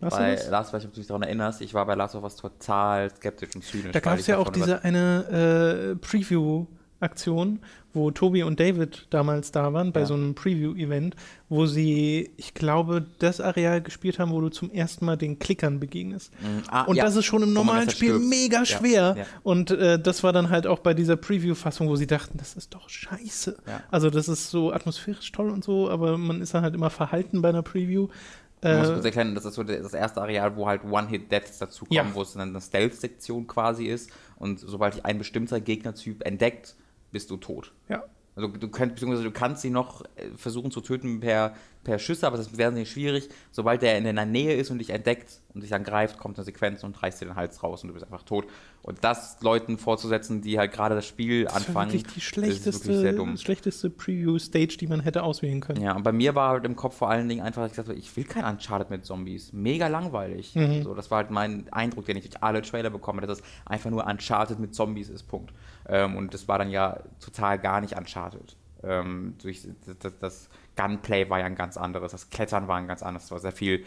[0.00, 0.48] Last of Bei Us?
[0.50, 3.10] Last, weiß nicht, ob du dich daran erinnerst, ich war bei Last of Us total
[3.14, 3.92] skeptisch und zynisch.
[3.92, 5.96] Da gab es ja auch diese eine äh,
[7.00, 7.60] Preview-Aktion,
[7.92, 10.06] wo Tobi und David damals da waren, bei Ja.
[10.06, 11.16] so einem Preview-Event,
[11.48, 15.80] wo sie, ich glaube, das Areal gespielt haben, wo du zum ersten Mal den Klickern
[15.80, 16.32] begegnest.
[16.40, 16.62] Mhm.
[16.68, 17.04] Ah, Und ja.
[17.04, 19.14] das ist schon im normalen Spiel mega schwer.
[19.18, 19.24] ja.
[19.42, 22.74] Und äh, das war dann halt auch bei dieser Preview-Fassung, wo sie dachten, das ist
[22.74, 23.56] doch scheiße.
[23.90, 27.40] Also das ist so atmosphärisch toll und so, aber man ist dann halt immer verhalten
[27.42, 28.08] bei einer Preview.
[28.62, 31.94] Man muss Äh, kurz erklären, das ist so das erste Areal, wo halt One-Hit-Deaths dazukommen,
[32.08, 32.14] Ja.
[32.14, 34.10] wo es dann eine Stealth-Sektion quasi ist.
[34.38, 36.74] Und sobald dich ein bestimmter Gegnertyp entdeckt,
[37.16, 37.72] bist du tot.
[37.88, 38.04] ja.
[38.36, 42.26] Also du könnt, beziehungsweise du kannst sie noch äh, versuchen zu töten per, per Schüsse,
[42.26, 43.30] aber das wäre nicht schwierig.
[43.50, 46.44] Sobald der in deiner Nähe ist und dich entdeckt und dich dann greift, kommt eine
[46.44, 48.44] Sequenz und reißt dir den Hals raus und du bist einfach tot.
[48.82, 52.60] Und das Leuten vorzusetzen, die halt gerade das Spiel Das anfangen, wirklich die ist wirklich
[52.60, 53.36] sehr schlechteste, dumm.
[53.38, 55.80] schlechteste Preview-Stage, die man hätte auswählen können.
[55.80, 57.88] Ja, und bei mir war halt im Kopf vor allen Dingen einfach, dass ich gesagt
[57.88, 59.54] habe, ich will kein Uncharted mit Zombies.
[59.54, 60.54] Mega langweilig.
[60.54, 60.82] Mhm.
[60.82, 63.88] So, das war halt mein Eindruck, den ich durch alle Trailer bekomme, dass es einfach
[63.88, 65.54] nur Uncharted mit Zombies ist, Punkt.
[65.88, 68.56] Ähm, und das war dann ja total gar nicht Uncharted.
[68.82, 69.66] Ähm, durch,
[70.00, 73.30] das, das Gunplay war ja ein ganz anderes, das Klettern war ein ganz anderes, es
[73.30, 73.84] war sehr viel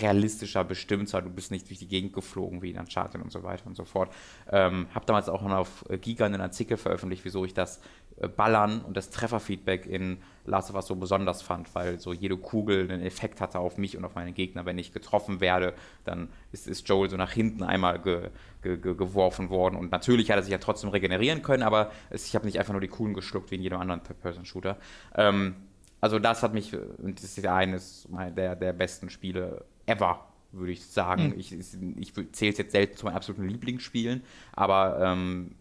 [0.00, 3.66] realistischer, bestimmter, du bist nicht durch die Gegend geflogen wie in Uncharted und so weiter
[3.66, 4.14] und so fort.
[4.50, 7.80] Ähm, hab damals auch noch auf äh, Giga einen Artikel veröffentlicht, wieso ich das
[8.20, 12.36] äh, Ballern und das Trefferfeedback in Last of Us so besonders fand, weil so jede
[12.36, 14.66] Kugel einen Effekt hatte auf mich und auf meine Gegner.
[14.66, 18.30] Wenn ich getroffen werde, dann ist, ist Joel so nach hinten einmal ge,
[18.62, 22.26] ge, ge, geworfen worden und natürlich hat er sich ja trotzdem regenerieren können, aber es,
[22.26, 24.76] ich habe nicht einfach nur die Kugeln geschluckt wie in jedem anderen Third-Person-Shooter.
[25.14, 25.56] Ähm,
[26.00, 30.72] also das hat mich, und das ist ja eines der, der besten Spiele ever, würde
[30.72, 31.34] ich sagen.
[31.36, 35.56] Ich, ich, ich zähle es jetzt selten zu meinen absoluten Lieblingsspielen, aber ähm,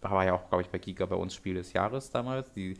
[0.00, 2.52] war ja auch, glaube ich, bei Giga bei uns Spiel des Jahres damals.
[2.52, 2.74] Die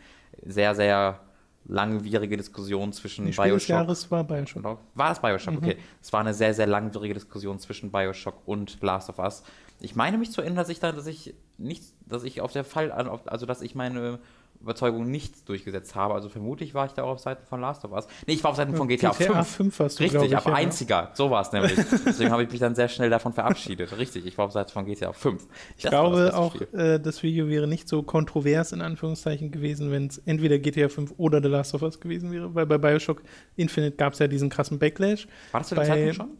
[0.45, 1.21] sehr, sehr
[1.69, 4.63] langwierige Diskussion zwischen Spiel des Bioshock Jahres war Bioshock.
[4.63, 4.79] Genau.
[4.95, 5.55] War das Bioshock?
[5.55, 5.59] Mhm.
[5.59, 5.77] Okay.
[6.01, 9.43] Es war eine sehr, sehr langwierige Diskussion zwischen Bioshock und Last of Us.
[9.81, 12.65] Ich meine mich zu erinnern, dass ich da, dass ich nicht, dass ich auf der
[12.65, 14.19] Fall, also dass ich meine
[14.61, 16.15] Überzeugung nicht durchgesetzt habe.
[16.15, 18.07] Also vermutlich war ich da auch auf Seiten von Last of Us.
[18.27, 19.49] Nee, ich war auf Seiten von GTA, GTA 5.
[19.57, 20.57] 5 warst du, Richtig, ich, aber ja.
[20.57, 21.11] einziger.
[21.15, 21.75] So war es nämlich.
[22.05, 23.97] Deswegen habe ich mich dann sehr schnell davon verabschiedet.
[23.99, 25.47] Richtig, ich war auf Seiten von GTA 5.
[25.77, 30.07] Ich Das glaube auch, äh, das Video wäre nicht so kontrovers in Anführungszeichen gewesen, wenn
[30.09, 33.23] es entweder GTA 5 oder The Last of Us gewesen wäre, weil bei Bioshock
[33.57, 35.27] Infinite gab es ja diesen krassen Backlash.
[35.53, 36.31] War das zu bei- Zeitpunkt schon?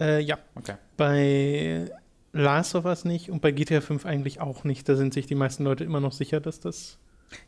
[0.00, 0.74] Äh, ja, Okay.
[0.96, 1.90] bei
[2.32, 4.88] Last of Us nicht und bei GTA 5 eigentlich auch nicht.
[4.88, 6.98] Da sind sich die meisten Leute immer noch sicher, dass das.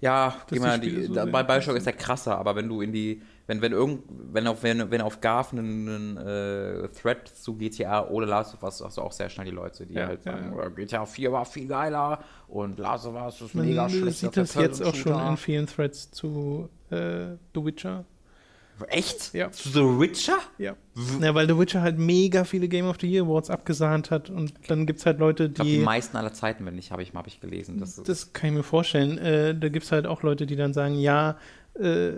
[0.00, 2.92] Ja, geh mal, die so da, bei Bioshock ist der krasser, aber wenn du in
[2.92, 8.06] die, wenn, wenn irgend, wenn auf, wenn, wenn auf Garf einen, äh, Thread zu GTA
[8.08, 10.32] oder Last of Us hast du auch sehr schnell die Leute, die Ja, halt ja,
[10.32, 10.66] sagen, ja.
[10.66, 14.18] "Oh, GTA 4 war viel geiler und Last of Us ist Man mega schlecht.
[14.18, 18.04] sieht das jetzt auch schon in vielen Threads zu äh, The Witcher.
[18.88, 19.32] Echt?
[19.34, 19.50] Ja.
[19.52, 20.38] The Witcher?
[20.58, 20.76] Ja.
[21.20, 24.52] ja, weil The Witcher halt mega viele Game of the Year Awards abgesahnt hat und
[24.68, 25.82] dann gibt es halt Leute, Ich glaube, die die.
[25.84, 27.78] meisten aller Zeiten, wenn nicht, habe ich, hab ich gelesen.
[27.78, 29.18] Das, Das kann ich mir vorstellen.
[29.18, 31.38] Äh, da gibt es halt auch Leute, die dann sagen, ja,
[31.74, 32.10] äh,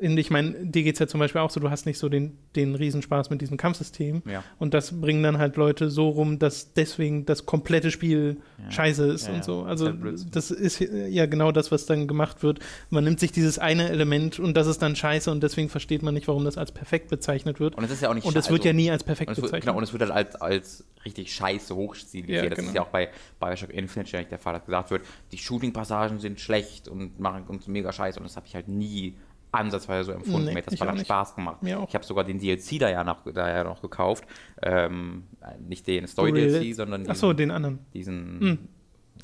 [0.00, 2.36] ich meine, dir geht es ja zum Beispiel auch so, du hast nicht so den,
[2.56, 4.22] den Riesenspaß mit diesem Kampfsystem.
[4.26, 4.42] ja.
[4.58, 8.70] Und das bringen dann halt Leute so rum, dass deswegen das komplette Spiel Ja.
[8.70, 9.62] scheiße ist Ja, und so.
[9.62, 12.60] Also halt das ist ja genau das, was dann gemacht wird.
[12.90, 16.14] Man nimmt sich dieses eine Element und das ist dann scheiße und deswegen versteht man
[16.14, 17.76] nicht, warum das als perfekt bezeichnet wird.
[17.76, 19.36] Und es ist ja auch nicht Und es wird also- ja nie als perfekt es
[19.36, 19.66] wird, bezeichnet.
[19.66, 22.50] genau, und es wird halt als, als richtig scheiße hochstilisiert.
[22.52, 22.68] Das genau.
[22.70, 26.40] ist ja auch bei Bioshock Infinite ständig der Fall, dass gesagt wird, die Shooting-Passagen sind
[26.40, 28.18] schlecht und machen uns mega scheiße.
[28.18, 29.14] Und das habe ich halt nie
[29.54, 30.46] ansatzweise so empfunden.
[30.46, 31.06] Nee, Mir hat das nicht.
[31.06, 31.58] Spaß gemacht.
[31.62, 34.24] Ich habe sogar den DLC da ja noch, da ja noch gekauft.
[34.62, 35.24] Ähm,
[35.66, 37.78] nicht den Story-DLC, sondern diesen, Achso, den anderen.
[37.92, 38.58] diesen Hm.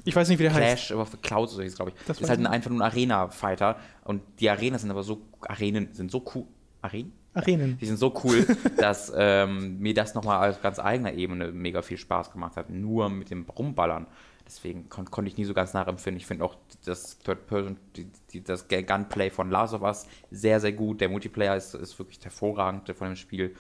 [0.05, 0.87] Ich weiß nicht, wie der heißt.
[0.87, 2.07] Clash, aber für Clouds oder so, glaube ich.
[2.07, 3.77] Das ist halt ein, einfach nur ein Arena-Fighter.
[4.05, 6.45] Und die Arenen sind aber so, Arenen sind so cool.
[6.81, 7.13] Arenen?
[7.35, 7.79] Arenen.
[7.79, 11.99] Die sind so cool, dass ähm, mir das nochmal auf ganz eigener Ebene mega viel
[11.99, 14.07] Spaß gemacht hat, nur mit dem Rumballern.
[14.51, 16.19] Deswegen kon konnte ich nie so ganz nachempfinden.
[16.19, 20.59] Ich finde auch das Third Person, die, die, das Gunplay von Last of Us sehr,
[20.59, 21.01] sehr gut.
[21.01, 23.55] Der Multiplayer ist, ist wirklich hervorragend von dem Spiel.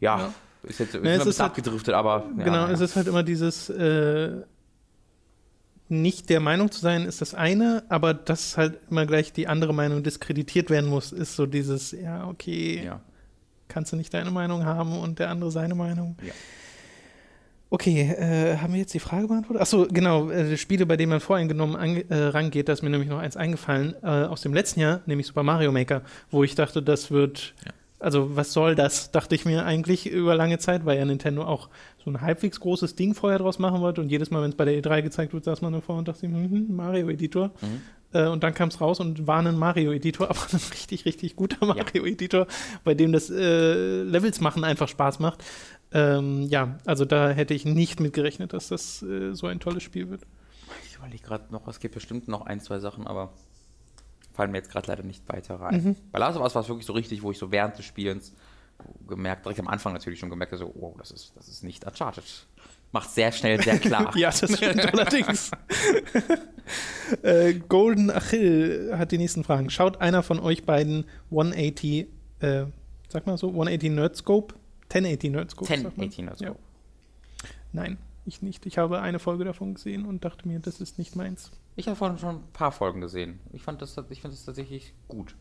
[0.00, 0.34] Ja, Ja.
[0.64, 2.26] ist jetzt ist es immer ein ist bisschen halt- abgedriftet, aber.
[2.36, 2.70] Ja, genau, ja.
[2.72, 4.42] es ist halt immer dieses äh,
[5.88, 9.72] nicht der Meinung zu sein, ist das eine, aber dass halt immer gleich die andere
[9.72, 13.00] Meinung diskreditiert werden muss, ist so dieses, ja, okay, ja.
[13.68, 16.16] kannst du nicht deine Meinung haben und der andere seine Meinung.
[16.22, 16.32] Ja.
[17.70, 19.60] Okay, äh, haben wir jetzt die Frage beantwortet?
[19.60, 23.10] Achso, genau, äh, Spiele, bei denen man voreingenommen ange äh, rangeht, da ist mir nämlich
[23.10, 26.82] noch eins eingefallen, äh, aus dem letzten Jahr, nämlich Super Mario Maker, wo ich dachte,
[26.82, 27.72] das wird Ja.
[28.00, 31.68] Also, was soll das, dachte ich mir eigentlich über lange Zeit, weil ja Nintendo auch
[32.04, 34.00] so ein halbwegs großes Ding vorher draus machen wollte.
[34.00, 36.22] Und jedes Mal, wenn es bei der E3 gezeigt wird, saß man davor und dachte,
[36.22, 37.50] hm, Mario-Editor.
[37.60, 37.82] Mhm.
[38.12, 41.66] Äh, und dann kam es raus und war ein Mario-Editor, aber ein richtig, richtig guter
[41.66, 42.46] Mario-Editor,
[42.84, 45.42] bei dem das äh, Levels machen einfach Spaß macht.
[45.92, 49.82] Ähm, ja, also da hätte ich nicht mit gerechnet, dass das äh, so ein tolles
[49.82, 50.22] Spiel wird.
[50.86, 53.32] Ich überlege gerade noch, es gibt bestimmt noch ein, zwei Sachen, aber
[54.34, 55.82] fallen mir jetzt gerade leider nicht weiter rein.
[55.82, 55.96] Mhm.
[56.12, 58.32] Bei Last of Us war es wirklich so richtig, wo ich so während des Spielens
[59.08, 62.24] gemerkt, direkt am Anfang natürlich schon gemerkt, so, wow, das ist, das ist nicht Uncharted.
[62.92, 64.16] Macht sehr schnell sehr klar.
[64.16, 65.50] ja, das stimmt allerdings.
[67.22, 69.70] äh, Golden Achill hat die nächsten Fragen.
[69.70, 72.06] Schaut einer von euch beiden 180,
[72.40, 72.64] äh,
[73.08, 74.54] sag mal so, 180 Nerdscope?
[74.90, 75.70] 1080 Nerdscope?
[75.72, 76.58] 1080 Nerdscope.
[76.58, 77.48] Ja.
[77.72, 78.66] Nein, ich nicht.
[78.66, 81.50] Ich habe eine Folge davon gesehen und dachte mir, das ist nicht meins.
[81.76, 83.38] Ich habe vorhin schon ein paar Folgen gesehen.
[83.52, 85.36] Ich fand das, ich fand das tatsächlich gut.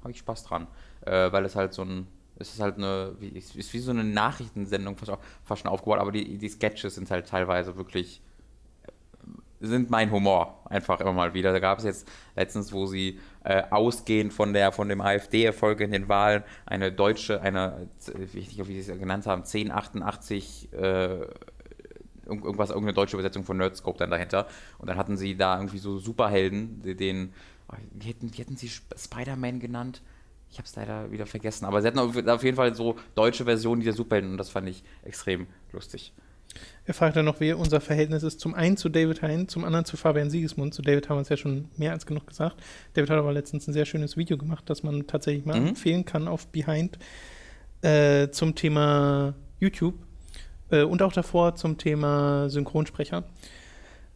[0.00, 0.66] Habe ich Spaß dran.
[1.02, 2.06] Äh, weil es halt so ein
[2.38, 5.12] es ist halt eine, wie, ist wie so eine Nachrichtensendung fast,
[5.44, 8.20] fast schon aufgebaut, aber die, die Sketches sind halt teilweise wirklich,
[8.82, 11.52] äh, sind mein Humor einfach immer mal wieder.
[11.52, 15.92] Da gab es jetzt letztens, wo sie äh, ausgehend von der von dem AfD-Erfolg in
[15.92, 17.88] den Wahlen eine deutsche, eine,
[18.32, 21.26] wie wie sie es genannt haben, 1088 äh,
[22.26, 24.48] irgendwas, irgendeine deutsche Übersetzung von Nerdscope dann dahinter.
[24.78, 27.32] Und dann hatten sie da irgendwie so Superhelden, den,
[27.92, 30.02] wie hätten, wie hätten sie Spider-Man genannt?
[30.50, 33.80] Ich habe es leider wieder vergessen, aber sie hatten auf jeden Fall so deutsche Versionen
[33.80, 36.12] dieser Superhelden und das fand ich extrem lustig.
[36.84, 38.40] Er fragt dann noch, wie unser Verhältnis ist.
[38.40, 40.74] Zum einen zu David Hein, zum anderen zu Fabian Siegesmund.
[40.74, 42.56] Zu David haben wir es ja schon mehr als genug gesagt.
[42.94, 45.68] David hat aber letztens ein sehr schönes Video gemacht, das man tatsächlich mal mhm.
[45.68, 46.98] empfehlen kann auf Behind
[47.82, 49.94] äh, zum Thema YouTube
[50.70, 53.24] äh, und auch davor zum Thema Synchronsprecher.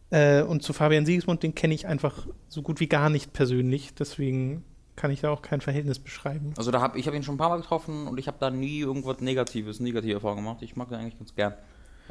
[0.09, 3.93] Äh, und zu Fabian Siegesmund, den kenne ich einfach so gut wie gar nicht persönlich.
[3.93, 4.63] Deswegen
[4.95, 6.53] kann ich da auch kein Verhältnis beschreiben.
[6.57, 8.49] Also da habe ich habe ihn schon ein paar Mal getroffen und ich habe da
[8.49, 10.61] nie irgendwas Negatives, negative Erfahrungen gemacht.
[10.61, 11.53] Ich mag ihn eigentlich ganz gern.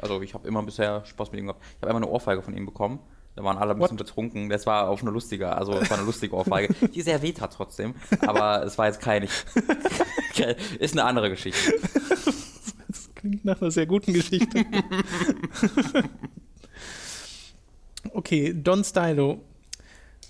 [0.01, 1.63] Also ich habe immer bisher Spaß mit ihm gehabt.
[1.63, 2.99] Ich habe einmal eine Ohrfeige von ihm bekommen.
[3.35, 4.07] Da waren alle ein bisschen What?
[4.07, 4.49] betrunken.
[4.49, 7.53] Das war auf eine lustige, also es war eine lustige Ohrfeige, die sehr weh hat
[7.53, 7.95] trotzdem.
[8.25, 9.27] Aber es war jetzt keine.
[10.79, 11.73] ist eine andere Geschichte.
[12.87, 14.65] Das klingt nach einer sehr guten Geschichte.
[18.13, 19.39] okay, Don Stylo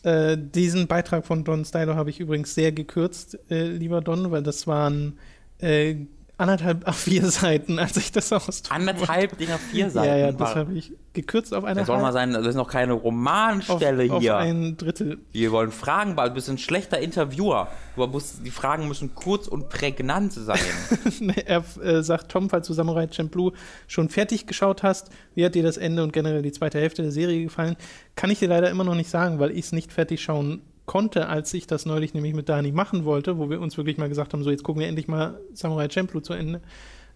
[0.03, 4.41] äh, diesen Beitrag von Don Stylo habe ich übrigens sehr gekürzt, äh, lieber Don, weil
[4.41, 5.19] das waren
[5.59, 5.95] äh,
[6.41, 8.63] anderthalb A4 Seiten, als ich das aus.
[8.69, 10.01] Anderthalb Dinger vier Seiten.
[10.11, 11.81] Ja, ja, das habe ich gekürzt auf eine.
[11.81, 14.35] Das soll mal sein, das ist noch keine Romanstelle auf, hier.
[14.35, 15.19] Auf ein Drittel.
[15.31, 17.67] Wir wollen Fragen, weil du bist ein schlechter Interviewer.
[17.95, 20.59] Du musst, die Fragen müssen kurz und prägnant sein.
[21.45, 23.51] er äh, sagt, Tom, falls du Samurai Champloo
[23.87, 27.11] schon fertig geschaut hast, wie hat dir das Ende und generell die zweite Hälfte der
[27.11, 27.75] Serie gefallen?
[28.15, 30.61] Kann ich dir leider immer noch nicht sagen, weil ich es nicht fertig schauen
[30.91, 34.09] konnte, als ich das neulich nämlich mit Dani machen wollte, wo wir uns wirklich mal
[34.09, 36.59] gesagt haben, so jetzt gucken wir endlich mal Samurai Champloo zu Ende,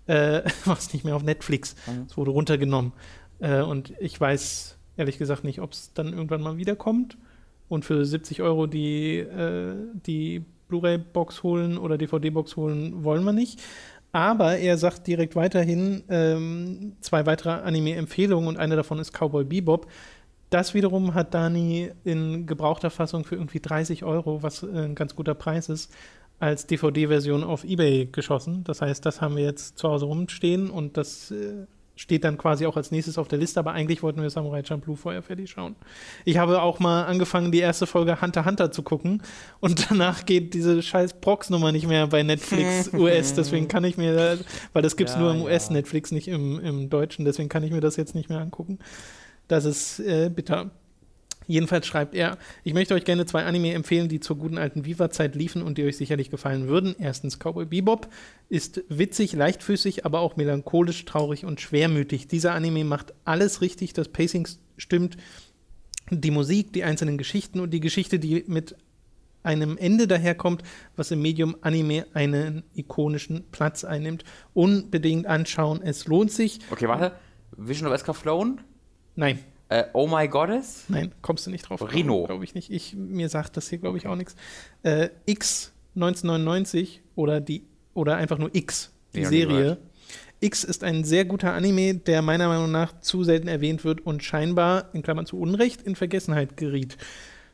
[0.07, 1.75] äh, war es nicht mehr auf Netflix.
[1.85, 2.05] Mhm.
[2.07, 2.93] Es wurde runtergenommen.
[3.39, 7.17] Äh, und ich weiß ehrlich gesagt nicht, ob es dann irgendwann mal wiederkommt.
[7.67, 13.61] Und für 70 Euro die, äh, die Blu-ray-Box holen oder DVD-Box holen wollen wir nicht.
[14.13, 19.87] Aber er sagt direkt weiterhin ähm, zwei weitere Anime-Empfehlungen und eine davon ist Cowboy Bebop.
[20.49, 25.15] Das wiederum hat Dani in gebrauchter Fassung für irgendwie 30 Euro, was äh, ein ganz
[25.15, 25.91] guter Preis ist,
[26.39, 28.63] als DVD-Version auf Ebay geschossen.
[28.63, 31.65] Das heißt, das haben wir jetzt zu Hause rumstehen und das äh,
[31.95, 34.95] steht dann quasi auch als nächstes auf der Liste, aber eigentlich wollten wir Samurai Champloo
[34.95, 35.75] vorher fertig schauen.
[36.25, 39.23] Ich habe auch mal angefangen, die erste Folge Hunter Hunter zu gucken
[39.61, 44.39] und danach geht diese scheiß Prox-Nummer nicht mehr bei Netflix US, deswegen kann ich mir,
[44.73, 45.45] weil das gibt es ja, nur im ja.
[45.45, 48.79] US-Netflix, nicht im, im Deutschen, deswegen kann ich mir das jetzt nicht mehr angucken.
[49.47, 50.71] Das ist äh, bitter.
[51.47, 55.35] Jedenfalls schreibt er, ich möchte euch gerne zwei Anime empfehlen, die zur guten alten Viva-Zeit
[55.35, 56.95] liefen und die euch sicherlich gefallen würden.
[56.97, 58.07] Erstens Cowboy Bebop
[58.49, 62.27] ist witzig, leichtfüßig, aber auch melancholisch, traurig und schwermütig.
[62.27, 65.17] Dieser Anime macht alles richtig, das Pacing stimmt,
[66.09, 68.75] die Musik, die einzelnen Geschichten und die Geschichte, die mit
[69.43, 70.63] einem Ende daherkommt,
[70.95, 74.23] was im Medium Anime einen ikonischen Platz einnimmt.
[74.53, 76.59] Unbedingt anschauen, es lohnt sich.
[76.71, 77.11] Okay, warte.
[77.55, 78.57] Vision of Escaflowne?
[79.15, 79.39] Nein.
[79.69, 80.85] Äh, oh My Goddess?
[80.89, 81.81] Nein, kommst du nicht drauf.
[81.93, 82.25] Rino.
[82.25, 82.71] Glaube ich nicht.
[82.71, 84.35] Ich, mir sagt das hier, glaube ich, auch nichts.
[84.83, 87.63] Äh, X 1999 oder die
[87.93, 89.77] oder einfach nur X, die ja, Serie.
[90.41, 94.21] X ist ein sehr guter Anime, der meiner Meinung nach zu selten erwähnt wird und
[94.21, 96.97] scheinbar, in Klammern zu Unrecht, in Vergessenheit geriet.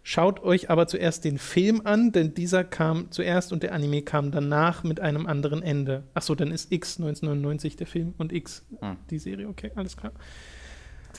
[0.04, 4.32] Schaut euch aber zuerst den Film an, denn dieser kam zuerst und der Anime kam
[4.32, 6.04] danach mit einem anderen Ende.
[6.16, 8.98] Achso, dann ist X 1999 der Film und X hm.
[9.12, 9.48] die Serie.
[9.48, 10.12] Okay, alles klar.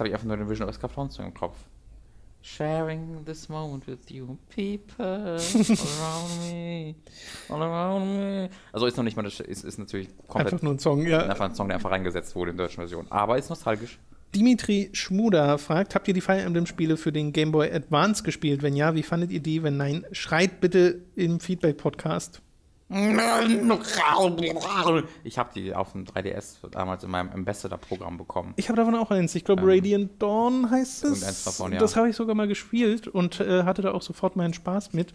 [0.03, 1.57] Habe ich einfach nur den Vision of Escaflowne im Kopf.
[2.41, 6.97] Sharing this moment with you, people around me,
[7.49, 8.51] all around me.
[8.73, 11.21] Also ist noch nicht mal, das ist, ist natürlich komplett Einfach nur ein Song, ja.
[11.21, 13.07] einfach ein Song, der einfach reingesetzt wurde in der deutschen Version.
[13.11, 14.01] Aber ist nostalgisch.
[14.35, 18.63] Dimitri Schmuda fragt, habt ihr die Fire Emblem-Spiele für den Game Boy Advance gespielt?
[18.63, 19.63] Wenn ja, wie fandet ihr die?
[19.63, 22.43] Wenn nein, schreit bitte im Feedback-Podcast.
[25.25, 28.53] Ich habe die auf dem 3DS damals in meinem Ambassador-Programm bekommen.
[28.57, 29.35] Ich habe davon auch eins.
[29.35, 31.11] Ich glaube, Ähm, Radiant Dawn heißt es.
[31.11, 31.79] irgendeins davon, ja.
[31.79, 35.13] Das habe ich sogar mal gespielt und äh, hatte da auch sofort meinen Spaß mit.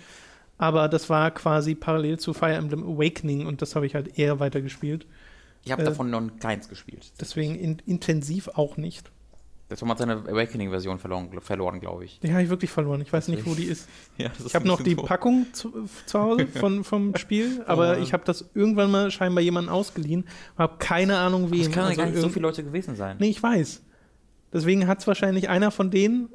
[0.57, 4.39] Aber das war quasi parallel zu Fire Emblem Awakening und das habe ich halt eher
[4.39, 5.05] weitergespielt.
[5.63, 7.11] Ich habe Äh, davon noch keins gespielt.
[7.21, 9.11] Deswegen in, intensiv auch nicht.
[9.69, 12.19] Das war mal seine Awakening-Version verloren, verloren glaube ich.
[12.21, 13.01] Die habe ich wirklich verloren.
[13.01, 13.89] Ich weiß nicht, wo die ist.
[14.17, 15.05] Ja, Ich habe noch die doof.
[15.05, 18.03] Packung zu, zu Hause von, vom Spiel, aber Ja.
[18.03, 20.25] ich habe das irgendwann mal scheinbar jemandem ausgeliehen.
[20.57, 21.59] Habe keine Ahnung, wem.
[21.63, 23.17] Das kann ja Also gar nicht so viele Leute gewesen sein.
[23.19, 23.81] Nee, ich weiß.
[24.53, 26.29] Deswegen hat es wahrscheinlich einer von denen,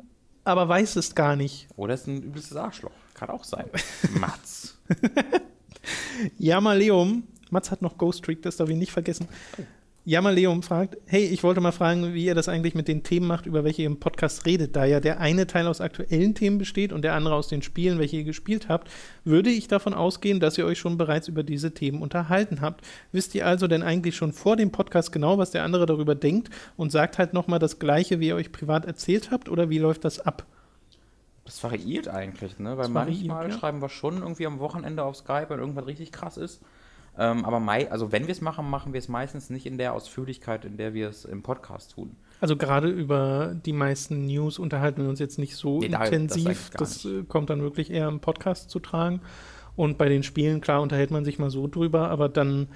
[0.45, 1.69] aber weiß es gar nicht.
[1.77, 2.93] Oder ist ein übelstes Arschloch.
[3.15, 3.65] Kann auch sein.
[4.21, 4.77] Mats.
[6.39, 9.27] Jamaleum, Mats hat noch Ghost Trick, das darf ich nicht vergessen.
[10.05, 13.47] Jamaleum fragt, hey, ich wollte mal fragen, wie ihr das eigentlich mit den Themen macht,
[13.47, 14.75] über welche ihr im Podcast redet.
[14.75, 18.01] Da ja der eine Teil aus aktuellen Themen besteht und der andere aus den Spielen,
[18.01, 18.91] welche ihr gespielt habt,
[19.25, 22.85] würde ich davon ausgehen, dass ihr euch schon bereits über diese Themen unterhalten habt.
[23.13, 26.51] Wisst ihr also denn eigentlich schon vor dem Podcast genau, was der andere darüber denkt
[26.77, 30.05] und sagt halt nochmal das Gleiche, wie ihr euch privat erzählt habt oder wie läuft
[30.05, 30.47] das ab?
[31.45, 32.77] Das variiert eigentlich, ne?
[32.77, 33.57] Weil variiert, manchmal ja.
[33.57, 36.61] schreiben wir schon irgendwie am Wochenende auf Skype, wenn irgendwas richtig krass ist.
[37.19, 39.93] Ähm, aber mei also wenn wir es machen, machen wir es meistens nicht in der
[39.93, 42.17] Ausführlichkeit, in der wir es im Podcast tun.
[42.41, 46.09] Also gerade über die meisten News unterhalten wir uns jetzt nicht so Nee, da- das
[46.11, 46.71] intensiv.
[46.71, 49.21] gar Das, äh, kommt dann wirklich eher im Podcast zu tragen.
[49.77, 52.69] Und bei den Spielen, klar, unterhält man sich mal so drüber, aber dann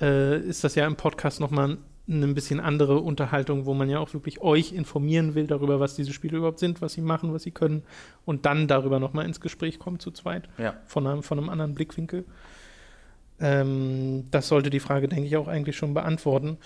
[0.00, 1.76] äh, ist das ja im Podcast nochmal
[2.08, 5.94] eine ein bisschen andere Unterhaltung, wo man ja auch wirklich euch informieren will darüber, was
[5.94, 7.82] diese Spiele überhaupt sind, was sie machen, was sie können
[8.24, 10.74] und dann darüber nochmal ins Gespräch kommt zu zweit Ja.
[10.86, 12.24] von einem, von einem anderen Blickwinkel.
[13.40, 16.58] Ähm, das sollte die Frage, denke ich, auch eigentlich schon beantworten.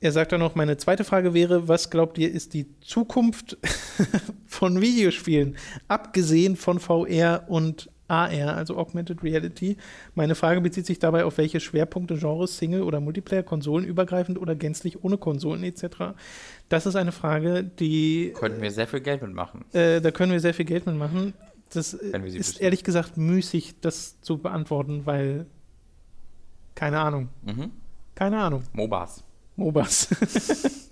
[0.00, 3.56] Er sagt dann noch, meine zweite Frage wäre, was glaubt ihr, ist die Zukunft
[4.46, 5.56] von Videospielen,
[5.88, 9.76] abgesehen von VR und AR, also Augmented Reality?
[10.16, 15.04] Meine Frage bezieht sich dabei auf welche Schwerpunkte, Genres, Single- oder Multiplayer, konsolenübergreifend oder gänzlich
[15.04, 15.84] ohne Konsolen etc.
[16.68, 19.64] Das ist eine Frage, die Könnten wir sehr viel Geld mitmachen.
[19.72, 21.32] äh, da können wir sehr viel Geld mitmachen.
[21.72, 22.62] Das ist wüssten.
[22.62, 25.46] ehrlich gesagt müßig, das zu beantworten, weil
[26.74, 27.28] keine Ahnung.
[27.42, 27.70] Mhm.
[28.14, 28.62] Keine Ahnung.
[28.72, 29.24] MOBAs.
[29.56, 30.08] MOBAs.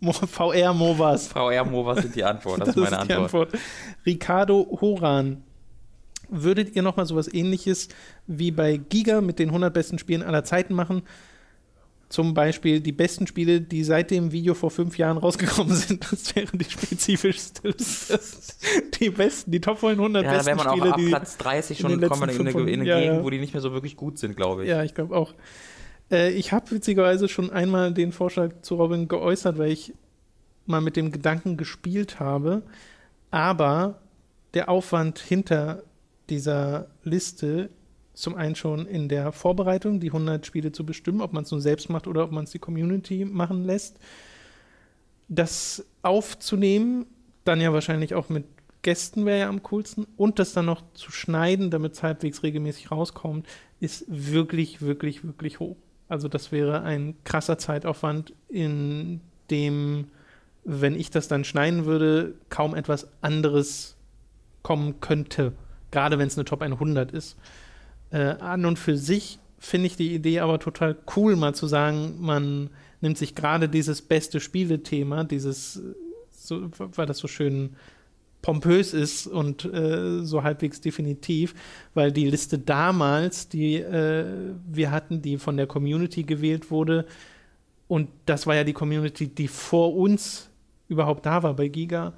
[0.00, 1.28] Mo- VR MOBAs.
[1.28, 2.60] VR-MOBAs sind die Antwort.
[2.60, 3.52] Das, ist meine die Antwort.
[4.06, 5.42] Ricardo Horan.
[6.28, 7.88] Würdet ihr nochmal sowas ähnliches
[8.28, 11.02] wie bei Giga mit den 100 besten Spielen aller Zeiten machen?
[12.10, 16.04] Zum Beispiel die besten Spiele, die seit dem Video vor fünf Jahren rausgekommen sind.
[16.10, 17.72] Das wäre die spezifischste.
[19.00, 21.20] die besten, die Top 100 Ja, da besten wäre man auch Spiele, ab.
[21.20, 23.24] Platz 30 in schon kommen in letzten eine, in eine 500 ja, Gegend, ja.
[23.24, 24.68] wo die nicht mehr so wirklich gut sind, glaube ich.
[24.68, 25.34] Ja, ich glaube auch.
[26.10, 29.94] Äh, ich habe witzigerweise schon einmal den Vorschlag zu Robin geäußert, weil ich
[30.66, 32.62] mal mit dem Gedanken gespielt habe.
[33.30, 34.00] Aber
[34.54, 35.84] der Aufwand hinter
[36.28, 37.70] dieser Liste,
[38.20, 41.60] zum einen schon in der Vorbereitung, die 100 Spiele zu bestimmen, ob man es nur
[41.60, 43.98] selbst macht oder ob man es die Community machen lässt,
[45.28, 47.06] das aufzunehmen,
[47.44, 48.44] dann ja wahrscheinlich auch mit
[48.82, 52.90] Gästen wäre ja am coolsten und das dann noch zu schneiden, damit es halbwegs regelmäßig
[52.90, 53.46] rauskommt,
[53.78, 55.76] ist wirklich, wirklich, wirklich hoch.
[56.08, 60.08] Also das wäre ein krasser Zeitaufwand, in dem,
[60.64, 63.96] wenn ich das dann schneiden würde, kaum etwas anderes
[64.62, 65.52] kommen könnte.
[65.90, 67.36] Gerade wenn es eine Top 100 ist.
[68.10, 72.16] Äh, an und für sich finde ich die Idee aber total cool, mal zu sagen,
[72.20, 75.80] man nimmt sich gerade dieses beste Spielethema, dieses,
[76.30, 77.76] so, weil das so schön
[78.42, 81.54] pompös ist und äh, so halbwegs definitiv,
[81.92, 84.24] weil die Liste damals, die äh,
[84.66, 87.06] wir hatten, die von der Community gewählt wurde,
[87.90, 90.48] und das war ja die Community, die vor uns
[90.86, 92.12] überhaupt da war bei Giga.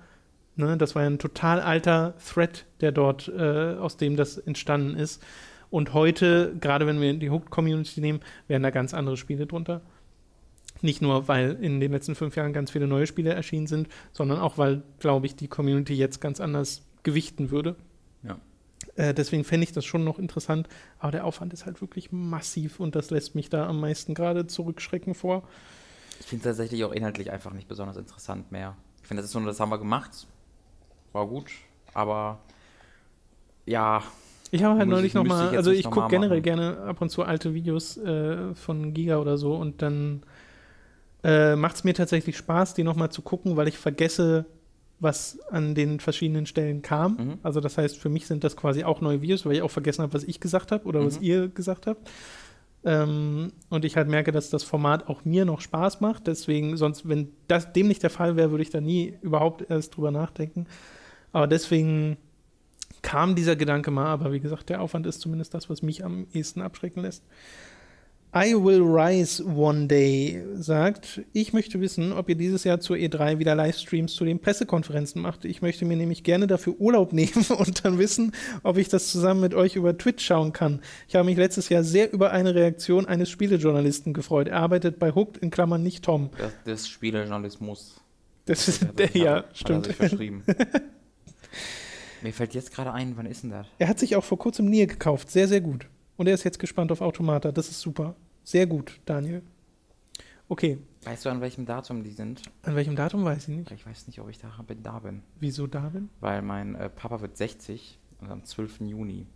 [0.54, 4.96] Ne, das war ja ein total alter Thread, der dort, äh, aus dem das entstanden
[4.96, 5.22] ist.
[5.72, 9.80] Und heute, gerade wenn wir die Hooked-Community nehmen, werden da ganz andere Spiele drunter.
[10.82, 14.38] Nicht nur, weil in den letzten fünf Jahren ganz viele neue Spiele erschienen sind, sondern
[14.38, 17.76] auch, weil, glaube ich, die Community jetzt ganz anders gewichten würde.
[18.22, 18.36] Ja.
[18.96, 20.68] Äh, deswegen fände ich das schon noch interessant.
[20.98, 24.46] Aber der Aufwand ist halt wirklich massiv und das lässt mich da am meisten gerade
[24.46, 25.42] zurückschrecken vor.
[26.20, 28.76] Ich finde es tatsächlich auch inhaltlich einfach nicht besonders interessant mehr.
[29.00, 30.26] Ich finde, das ist so, das haben wir gemacht.
[31.12, 31.50] War gut,
[31.94, 32.40] aber
[33.64, 34.02] ja,
[34.54, 36.42] Ich habe halt Muss neulich nochmal, also ich gucke generell machen.
[36.42, 40.22] gerne ab und zu alte Videos äh, von Giga oder so und dann
[41.24, 44.44] äh, macht es mir tatsächlich Spaß, die nochmal zu gucken, weil ich vergesse,
[45.00, 47.12] was an den verschiedenen Stellen kam.
[47.16, 47.38] Mhm.
[47.42, 50.02] Also das heißt, für mich sind das quasi auch neue Videos, weil ich auch vergessen
[50.02, 51.24] habe, was ich gesagt habe oder was Mhm.
[51.24, 52.10] ihr gesagt habt.
[52.84, 56.26] Ähm, und ich halt merke, dass das Format auch mir noch Spaß macht.
[56.26, 59.96] Deswegen, sonst, wenn das dem nicht der Fall wäre, würde ich da nie überhaupt erst
[59.96, 60.66] drüber nachdenken.
[61.32, 62.18] Aber deswegen
[63.02, 66.26] kam dieser Gedanke mal, aber wie gesagt, der Aufwand ist zumindest das, was mich am
[66.32, 67.24] ehesten abschrecken lässt.
[68.34, 73.38] I will rise one day sagt, ich möchte wissen, ob ihr dieses Jahr zur E3
[73.38, 75.44] wieder Livestreams zu den Pressekonferenzen macht.
[75.44, 78.32] Ich möchte mir nämlich gerne dafür Urlaub nehmen und dann wissen,
[78.62, 80.80] ob ich das zusammen mit euch über Twitch schauen kann.
[81.08, 84.48] Ich habe mich letztes Jahr sehr über eine Reaktion eines Spielejournalisten gefreut.
[84.48, 86.30] Er arbeitet bei Hooked in Klammern nicht Tom.
[86.38, 88.00] Das, das Spielejournalismus.
[88.46, 89.86] Das ist der, hat- ja, hat er stimmt.
[89.88, 90.42] sich verschrieben.
[92.22, 93.66] Mir fällt jetzt gerade ein, wann ist denn das?
[93.78, 95.30] Er hat sich auch vor kurzem Nier gekauft.
[95.30, 95.88] Sehr, sehr gut.
[96.16, 97.50] Und er ist jetzt gespannt auf Automata.
[97.52, 98.14] Das ist super.
[98.44, 99.42] Sehr gut, Daniel.
[100.48, 100.78] Okay.
[101.04, 102.42] Weißt du, an welchem Datum die sind?
[102.62, 103.70] An welchem Datum weiß ich nicht.
[103.70, 104.82] Ich weiß nicht, ob ich da bin.
[104.82, 105.22] Da bin.
[105.40, 105.66] Wieso?
[106.20, 108.82] Weil mein äh, Papa wird 60 und am 12.
[108.82, 109.26] Juni.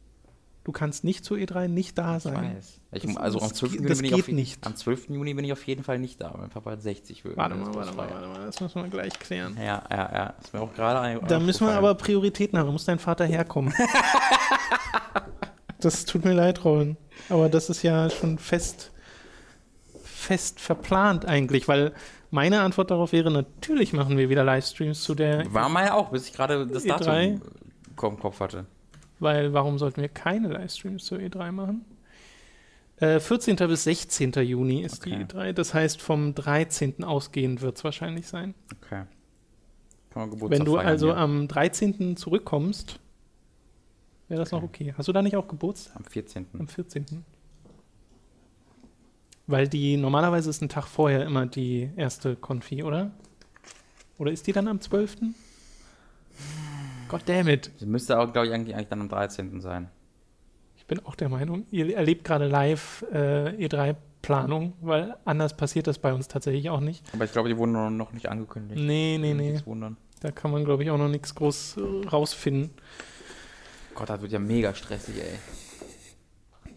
[0.66, 2.56] Du kannst nicht zur E3 nicht da Ich sein.
[2.56, 2.80] weiß.
[2.90, 3.70] Ich, Das- also am das 12.
[3.70, 4.66] geht- Juni das bin ich auf, nicht.
[4.66, 5.10] Am 12.
[5.14, 6.34] Juni bin ich auf jeden Fall nicht da.
[6.36, 7.36] Mein Papa hat 60 wird.
[7.36, 8.46] Warte Das mal, muss warte mal, warte mal.
[8.46, 9.56] Das müssen wir gleich klären.
[9.56, 10.34] Ja, ja, ja.
[10.42, 11.20] Ist mir auch gerade ein.
[11.28, 12.66] Da müssen wir aber Prioritäten haben.
[12.66, 13.72] Da muss dein Vater herkommen.
[15.80, 16.96] das tut mir leid, Rollen.
[17.28, 18.90] Aber das ist ja schon fest,
[20.02, 21.92] fest verplant eigentlich, weil
[22.30, 26.10] meine Antwort darauf wäre, natürlich machen wir wieder Livestreams zu der, War mal ja auch,
[26.10, 26.88] bis ich gerade das E3?
[26.88, 27.40] Datum
[28.10, 28.66] im Kopf hatte.
[29.18, 31.84] Weil warum sollten wir keine Livestreams zur E3 machen?
[32.98, 33.56] Äh, 14.
[33.56, 34.32] bis 16.
[34.32, 35.24] Juni ist die Okay.
[35.24, 35.52] E3.
[35.52, 37.04] Das heißt, vom 13.
[37.04, 38.54] ausgehend wird es wahrscheinlich sein.
[38.82, 39.04] Okay.
[40.10, 41.16] Kann man Wenn du also hier.
[41.18, 42.16] am 13.
[42.16, 42.98] zurückkommst,
[44.28, 44.94] wäre das noch okay.
[44.96, 45.96] Hast du da nicht auch Geburtstag?
[45.96, 46.46] am 14.
[46.58, 47.04] Am 14.
[49.46, 53.10] Weil die, normalerweise ist ein Tag vorher immer die erste Konfi, oder?
[54.18, 55.16] Oder ist die dann am 12.?
[57.08, 57.70] God damn it.
[57.78, 59.60] Sie müsste auch, glaube ich, eigentlich, eigentlich dann am 13.
[59.60, 59.88] sein.
[60.76, 65.98] Ich bin auch der Meinung, ihr erlebt gerade live äh, E3-Planung, weil anders passiert das
[65.98, 67.04] bei uns tatsächlich auch nicht.
[67.12, 68.80] Aber ich glaube, die wurden noch- nicht angekündigt.
[68.80, 69.60] Nee, nee, nee.
[69.64, 69.96] Wundern.
[70.20, 72.70] Da kann man, glaube ich, auch noch nichts groß äh, rausfinden.
[73.94, 75.38] Gott, das wird ja mega stressig, ey.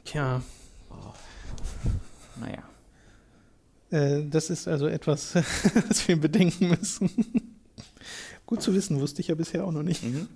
[0.06, 0.42] Tja,
[2.40, 2.64] Naja.
[3.92, 5.36] Äh, das ist also etwas,
[5.88, 7.10] was wir bedenken müssen.
[8.50, 10.04] Gut zu wissen, wusste ich ja bisher auch noch nicht.
[10.04, 10.28] Mhm.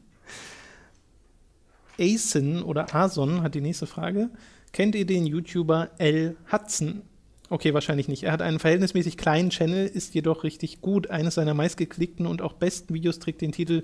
[1.99, 4.29] Asen oder Ason hat die nächste Frage.
[4.71, 6.37] Kennt ihr den YouTuber L.
[6.51, 7.01] Hudson?
[7.49, 8.21] Okay, wahrscheinlich nicht.
[8.21, 11.09] Er hat einen verhältnismäßig kleinen Channel, ist jedoch richtig gut.
[11.09, 13.81] Eines seiner meistgeklickten und auch besten Videos trägt den Titel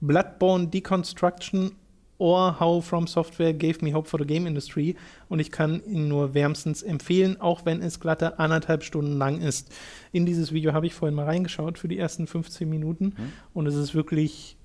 [0.00, 1.72] Bloodborne Deconstruction
[2.18, 4.96] or How From Software Gave Me Hope for the Game Industry.
[5.28, 9.72] Und ich kann ihn nur wärmstens empfehlen, auch wenn es glatte anderthalb Stunden lang ist.
[10.12, 13.14] In dieses Video habe ich vorhin mal reingeschaut für die ersten 15 Minuten.
[13.54, 14.56] Und es ist wirklich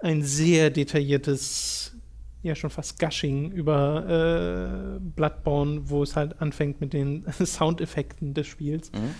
[0.00, 1.94] ein sehr detailliertes,
[2.42, 8.46] ja schon fast Gushing über äh, Bloodborne, wo es halt anfängt mit den Soundeffekten des
[8.46, 8.90] Spiels.
[8.92, 9.14] Mhm.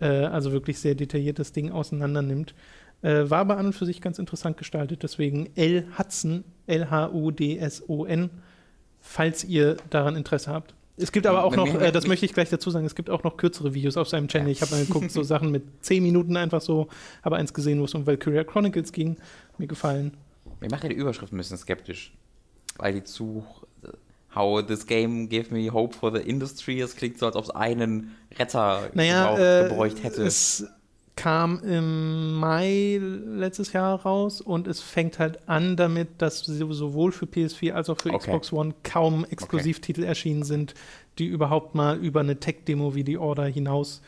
[0.00, 2.54] Äh, also wirklich sehr detailliertes Ding auseinander nimmt.
[3.02, 5.02] Äh, war aber an und für sich ganz interessant gestaltet.
[5.02, 5.86] Deswegen L.
[5.98, 8.30] Hudson, L-H-U-D-S-O-N,
[9.00, 10.74] falls ihr daran Interesse habt.
[10.96, 13.24] Es gibt aber auch noch, äh, das möchte ich gleich dazu sagen, es gibt auch
[13.24, 14.50] noch kürzere Videos auf seinem Channel.
[14.50, 16.88] Ich habe mal geguckt, so Sachen mit 10 Minuten einfach so,
[17.22, 19.16] habe eins gesehen, wo es um Valkyria Chronicles ging.
[19.58, 20.16] Mir gefallen.
[20.60, 22.12] Mir macht ja die Überschrift ein bisschen skeptisch.
[22.76, 23.44] Weil die zu.
[24.34, 26.80] How this game gave me hope for the industry.
[26.80, 30.22] Es klingt so, als ob es einen Retter Naja, gebraucht, äh, gebräucht hätte.
[30.22, 30.66] es
[31.14, 37.12] kam im Mai letztes Jahr raus und es fängt halt an damit, dass so- sowohl
[37.12, 38.18] für PS4 als auch für Okay.
[38.30, 40.74] Xbox One kaum Exklusivtitel erschienen sind,
[41.18, 44.00] die überhaupt mal über eine Tech-Demo wie die Order hinaus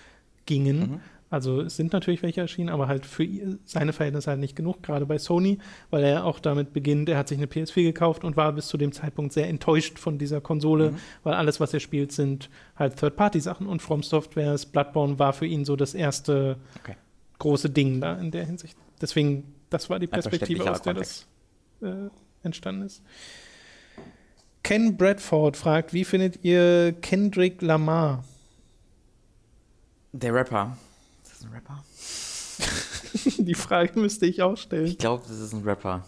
[0.46, 0.78] gingen.
[0.78, 1.00] Mhm.
[1.34, 3.26] Also es sind natürlich welche erschienen, aber halt für
[3.64, 5.58] seine Verhältnisse halt nicht genug, gerade bei Sony,
[5.90, 8.76] weil er auch damit beginnt, er hat sich eine PS4 gekauft und war bis zu
[8.76, 10.96] dem Zeitpunkt sehr enttäuscht von dieser Konsole, Mhm.
[11.24, 15.64] weil alles, was er spielt, sind halt Third-Party-Sachen und From Softwares Bloodborne war für ihn
[15.64, 16.94] so das erste Okay.
[17.38, 18.76] große Ding da in der Hinsicht.
[19.00, 21.26] Deswegen, das war die Perspektive, aus der das
[21.82, 22.08] äh,
[22.42, 23.02] entstanden ist.
[24.62, 28.24] Ken Bradford fragt, wie findet ihr Kendrick Lamar?
[30.12, 30.76] Der Rapper.
[31.44, 31.84] Ein Rapper?
[33.42, 34.86] die Frage müsste ich auch stellen.
[34.86, 36.04] Ich glaube, das ist ein Rapper.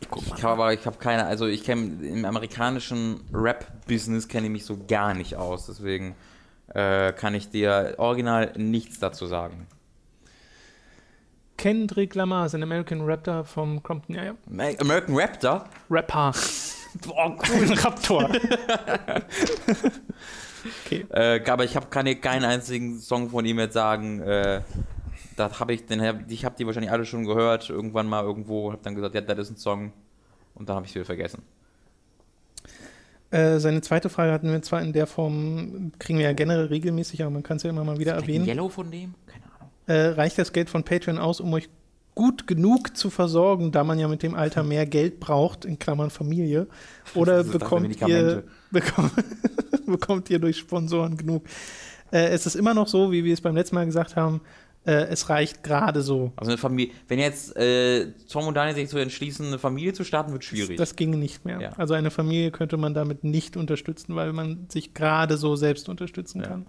[0.00, 4.64] Ich habe aber, ich habe keine, also ich kenne im amerikanischen Rap-Business kenne ich mich
[4.64, 6.14] so gar nicht aus, deswegen
[6.68, 9.66] äh, kann ich dir original nichts dazu sagen.
[11.56, 14.14] Kendrick Lamar ist ein American Rapper vom Compton.
[14.14, 14.34] Ja, ja.
[14.46, 15.64] American Raptor?
[15.90, 16.32] Rapper.
[17.06, 18.30] Boah, Ein Raptor.
[21.10, 24.62] Äh, aber ich habe keine, keinen einzigen Song von ihm jetzt sagen, äh,
[25.36, 28.82] da habe ich, den, ich habe die wahrscheinlich alle schon gehört, irgendwann mal irgendwo, habe
[28.82, 29.92] dann gesagt, ja, das ist ein Song
[30.54, 31.42] und dann habe ich es wieder vergessen.
[33.30, 37.22] Äh, seine zweite Frage hatten wir zwar in der Form, kriegen wir ja generell regelmäßig,
[37.22, 38.44] aber man kann es ja immer mal wieder Ist erwähnen.
[38.44, 39.14] Ein Yellow von dem?
[39.26, 39.70] Keine Ahnung.
[39.86, 41.68] Äh, reicht das Geld von Patreon aus, um euch
[42.16, 46.10] gut genug zu versorgen, da man ja mit dem Alter mehr Geld braucht, in Klammern
[46.10, 46.66] Familie?
[47.14, 48.42] Oder Das das bekommt ihr,
[48.72, 49.12] bekommt,
[49.86, 51.44] bekommt ihr durch Sponsoren genug?
[52.10, 54.40] Äh, es ist immer noch so, wie wir es beim letzten Mal gesagt haben,
[54.86, 56.32] äh, es reicht gerade so.
[56.36, 60.02] Also eine Familie, wenn jetzt äh, Tom und Daniel sich so entschließen, eine Familie zu
[60.04, 60.78] starten, wird schwierig.
[60.78, 61.60] Das ginge nicht mehr.
[61.60, 61.70] Ja.
[61.76, 66.40] Also eine Familie könnte man damit nicht unterstützen, weil man sich gerade so selbst unterstützen
[66.40, 66.46] Ja.
[66.46, 66.66] kann.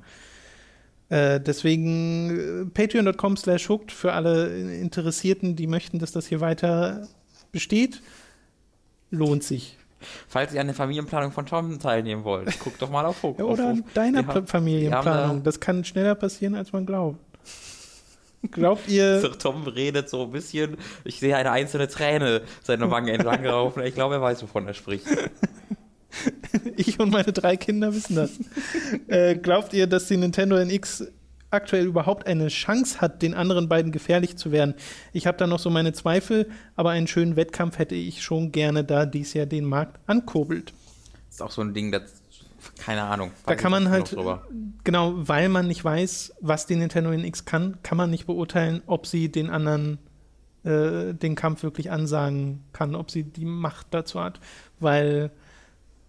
[1.10, 4.48] Äh, deswegen äh, patreon.com slash hooked für alle
[4.80, 7.08] Interessierten, die möchten, dass das hier weiter
[7.52, 8.02] besteht,
[9.10, 9.78] lohnt sich.
[10.28, 13.40] Falls ihr an der Familienplanung von Tom teilnehmen wollt, guckt doch mal auf Hook.
[13.40, 15.30] Ja, oder an deiner wir Familienplanung.
[15.30, 17.18] haben das kann schneller passieren, als man glaubt.
[18.52, 20.78] Glaubt ihr, So, Tom redet so ein bisschen.
[21.04, 23.82] Ich sehe eine einzelne Träne seiner Wange entlang laufen.
[23.84, 25.08] Ich glaube, er weiß, wovon er spricht.
[26.78, 28.32] Ich und meine drei Kinder wissen das.
[29.08, 31.08] äh, glaubt ihr, dass die Nintendo NX
[31.50, 34.76] aktuell überhaupt eine Chance hat, den anderen beiden gefährlich zu werden?
[35.14, 38.84] Ich habe da noch so meine Zweifel, aber einen schönen Wettkampf hätte ich schon gerne,
[38.84, 40.74] da dies ja den Markt ankurbelt.
[41.30, 42.14] Ist auch so ein Ding, das.
[42.80, 43.32] Keine Ahnung.
[43.46, 44.16] Da kann man halt,
[44.84, 49.08] genau, weil man nicht weiß, was die Nintendo NX kann, kann man nicht beurteilen, ob
[49.08, 50.00] sie den anderen
[50.68, 54.40] äh, den Kampf wirklich ansagen kann, ob sie die Macht dazu hat.
[54.80, 55.32] Weil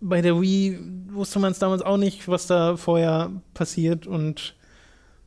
[0.01, 0.79] bei der Wii
[1.11, 4.55] wusste man es damals auch nicht, was da vorher passiert und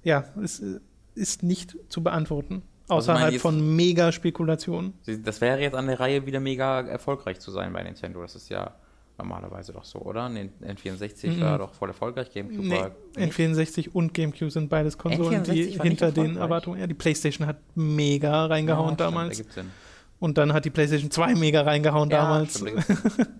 [0.04, 0.80] ja, es äh,
[1.16, 2.62] ist nicht zu beantworten.
[2.88, 4.94] Also Außerhalb jetzt- von Mega-Spekulationen.
[5.24, 8.22] Das wäre jetzt an der Reihe wieder mega erfolgreich zu sein bei Nintendo.
[8.22, 8.72] Das ist ja
[9.18, 10.26] normalerweise doch so, oder?
[10.26, 11.42] N- N64 Mhm.
[11.42, 12.32] war doch voll erfolgreich.
[12.34, 12.92] GameCube Nee, war.
[13.16, 13.34] nicht.
[13.34, 16.38] N64 und GameCube sind beides Konsolen, die N64 war nicht hinter den.
[16.38, 16.80] Erwartungen.
[16.80, 19.38] Ja, die PlayStation hat mega reingehauen Ja, stimmt, damals.
[19.38, 19.72] ergibt Sinn.
[20.20, 22.58] Und dann hat die PlayStation 2 mega reingehauen Ja, damals.
[22.60, 22.98] stimmt, Sinn.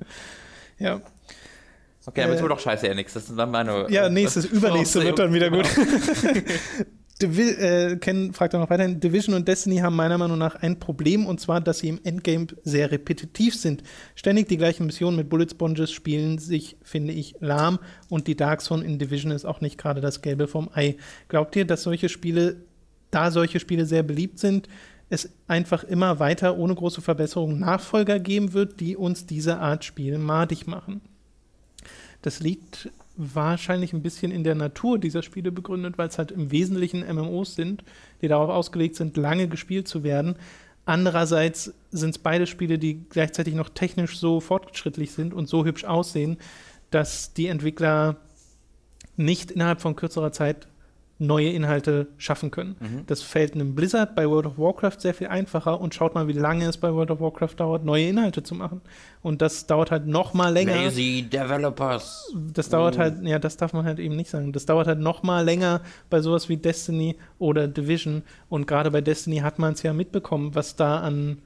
[0.80, 1.00] Ja.
[2.06, 3.14] Okay, dann Äh, ist wohl doch scheiße, ja nix.
[3.14, 3.86] Das sind dann meine.
[3.90, 5.68] ja, äh, nächstes, übernächste wird dann wieder gut.
[7.22, 10.80] Divi äh, Ken fragt auch noch weiterhin, Division und Destiny haben meiner Meinung nach ein
[10.80, 13.84] Problem und zwar, dass sie im Endgame sehr repetitiv sind.
[14.16, 17.80] Ständig die gleichen Missionen mit Bullet Sponges spielen sich, finde ich, lahm
[18.10, 20.98] und die Dark Zone in Division ist auch nicht gerade das Gelbe vom Ei.
[21.28, 22.56] Glaubt ihr, dass solche Spiele,
[23.12, 24.68] da solche Spiele sehr beliebt sind,
[25.10, 30.18] es einfach immer weiter ohne große Verbesserungen Nachfolger geben wird, die uns diese Art Spiel
[30.18, 31.02] madig machen?
[32.22, 36.52] Das liegt wahrscheinlich ein bisschen in der Natur dieser Spiele begründet, weil es halt im
[36.52, 37.84] Wesentlichen MMOs sind,
[38.22, 40.36] die darauf ausgelegt sind, lange gespielt zu werden.
[40.86, 45.84] Andererseits sind es beide Spiele, die gleichzeitig noch technisch so fortschrittlich sind und so hübsch
[45.84, 46.38] aussehen,
[46.90, 48.18] dass die Entwickler
[49.16, 50.68] nicht innerhalb von kürzerer Zeit
[51.22, 52.76] neue Inhalte schaffen können.
[52.80, 53.04] Mhm.
[53.08, 56.34] Das fällt einem Blizzard bei World of Warcraft sehr viel einfacher und schaut mal, wie
[56.34, 58.82] lange es bei World of Warcraft dauert, neue Inhalte zu machen.
[59.22, 60.76] Und das dauert halt noch mal länger.
[60.76, 62.34] Lazy Developers.
[62.54, 63.00] Das dauert Oh.
[63.00, 64.52] halt, ja, das darf man halt eben nicht sagen.
[64.52, 68.24] Das dauert halt noch mal länger bei sowas wie Destiny oder Division.
[68.50, 71.38] Und gerade bei Destiny hat man es ja mitbekommen, was da an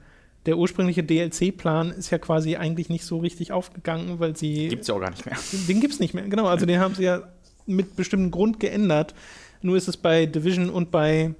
[0.46, 4.94] der ursprüngliche DLC-Plan ist ja quasi eigentlich nicht so richtig aufgegangen, weil sie Gibt's ja
[4.94, 5.36] auch gar nicht mehr.
[5.68, 6.24] den gibt's nicht mehr.
[6.28, 7.22] Genau, also den haben sie ja
[7.66, 9.12] mit bestimmten Grund geändert.
[9.62, 11.34] Nur ist es bei Division und bei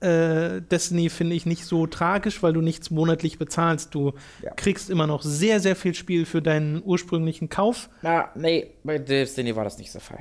[0.00, 3.94] äh, Destiny, finde ich, nicht so tragisch, weil du nichts monatlich bezahlst.
[3.94, 4.12] Du
[4.42, 4.52] Ja.
[4.54, 7.88] kriegst immer noch sehr, sehr viel Spiel für deinen ursprünglichen Kauf.
[8.02, 10.20] Na, nee, bei Destiny war das nicht der Fall.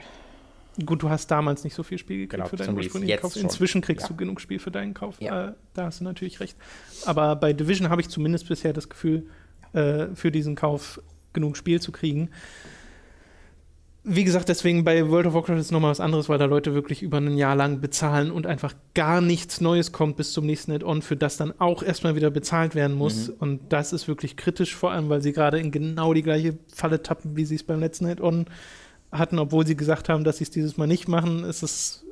[0.86, 3.34] Gut, du hast damals nicht so viel Spiel gekriegt Genau, für deinen ursprünglichen Kauf.
[3.34, 3.42] schon.
[3.44, 4.08] Inzwischen kriegst Ja.
[4.10, 5.16] du genug Spiel für deinen Kauf.
[5.22, 5.50] Ja.
[5.50, 6.56] Äh, da hast du natürlich recht.
[7.06, 9.26] Aber bei Division habe ich zumindest bisher das Gefühl,
[9.74, 11.02] äh, für diesen Kauf
[11.34, 12.30] genug Spiel zu kriegen.
[14.08, 17.02] Wie gesagt, deswegen bei World of Warcraft ist nochmal was anderes, weil da Leute wirklich
[17.02, 21.02] über ein Jahr lang bezahlen und einfach gar nichts Neues kommt bis zum nächsten Add-on,
[21.02, 23.30] für das dann auch erstmal wieder bezahlt werden muss.
[23.30, 23.34] Mhm.
[23.40, 27.02] Und das ist wirklich kritisch, vor allem, weil sie gerade in genau die gleiche Falle
[27.02, 28.46] tappen, wie sie es beim letzten Add-on
[29.12, 31.44] hatten, obwohl sie gesagt haben, dass sie es dieses Mal nicht machen.
[31.44, 32.06] Ist es,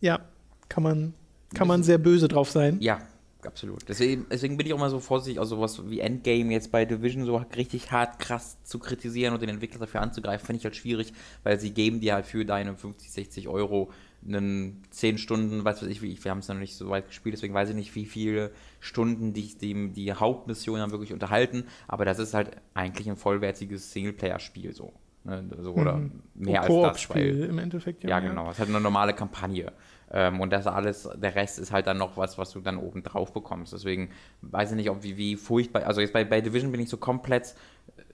[0.00, 0.20] ja,
[0.68, 1.14] kann man,
[1.52, 2.76] kann man sehr böse drauf sein.
[2.80, 3.00] Ja,
[3.46, 3.88] absolut.
[3.88, 7.24] Deswegen, deswegen bin ich auch mal so vorsichtig, also sowas wie Endgame jetzt bei Division
[7.24, 11.12] so richtig hart krass zu kritisieren und den Entwickler dafür anzugreifen, finde ich halt schwierig,
[11.42, 13.90] weil sie geben dir halt für deine 50, 60 Euro
[14.26, 17.08] einen 10 Stunden, weiß was ich, wie ich, wir haben es noch nicht so weit
[17.08, 21.64] gespielt, deswegen weiß ich nicht, wie viele Stunden die, die, die Hauptmission dann wirklich unterhalten,
[21.88, 24.92] aber das ist halt eigentlich ein vollwertiges Singleplayer-Spiel so.
[25.24, 25.44] Ne?
[25.60, 26.22] so oder Mhm.
[26.34, 26.82] mehr als das.
[26.82, 28.04] Koop-Spiel im Endeffekt.
[28.04, 28.46] Ja, genau.
[28.46, 29.72] Es ist halt eine normale Kampagne.
[30.12, 33.02] Ähm, und das alles, der Rest ist halt dann noch was, was du dann oben
[33.02, 33.72] drauf bekommst.
[33.72, 34.10] Deswegen
[34.42, 35.84] weiß ich nicht, ob wie, wie furchtbar.
[35.84, 37.54] Also jetzt bei, bei Division bin ich so komplett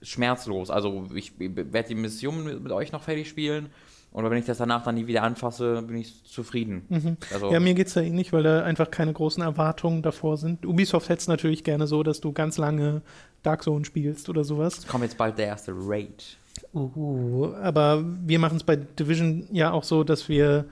[0.01, 0.69] schmerzlos.
[0.69, 3.69] Also ich werde die Mission mit, mit euch noch fertig spielen
[4.11, 7.17] Und wenn ich das danach dann nie wieder anfasse, bin ich zufrieden.
[7.33, 10.65] Also, Ja, mir geht's da ähnlich, weil da einfach keine großen Erwartungen davor sind.
[10.65, 13.01] Ubisoft hätte es natürlich gerne so, dass du ganz lange
[13.43, 14.85] Dark Zone spielst oder sowas.
[14.87, 16.37] kommt jetzt bald der erste Raid.
[16.73, 20.65] Uh, aber wir machen es bei Division ja auch so, dass wir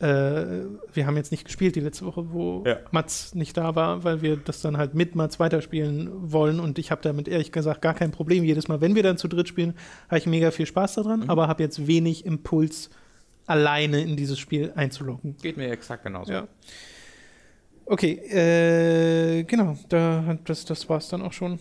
[0.00, 2.78] wir haben jetzt nicht gespielt die letzte Woche, wo Ja.
[2.92, 6.90] Mats nicht da war, weil wir das dann halt mit Mats weiterspielen wollen und ich
[6.90, 8.44] habe damit ehrlich gesagt gar kein Problem.
[8.44, 9.74] Jedes Mal, wenn wir dann zu dritt spielen,
[10.08, 12.90] habe ich mega viel Spaß daran, aber habe jetzt wenig Impuls,
[13.46, 15.36] alleine in dieses Spiel einzuloggen.
[15.42, 16.30] Geht mir exakt genauso.
[16.32, 16.46] Ja.
[17.86, 21.58] Okay, äh, genau, da, das, das war es dann auch schon.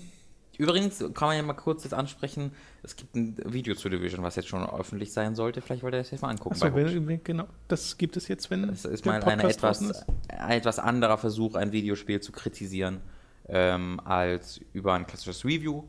[0.58, 2.52] Übrigens kann man ja mal kurz jetzt ansprechen,
[2.84, 5.62] es gibt ein Video zu Division, was jetzt schon öffentlich sein sollte.
[5.62, 6.56] Vielleicht wollt ihr das jetzt mal angucken.
[6.62, 10.80] Achso, wenn- genau, das gibt es jetzt, wenn Das ist mal Podcast etwas, ein etwas
[10.80, 13.02] anderer Versuch, ein Videospiel zu kritisieren,
[13.48, 15.84] ähm, als über ein klassisches Review.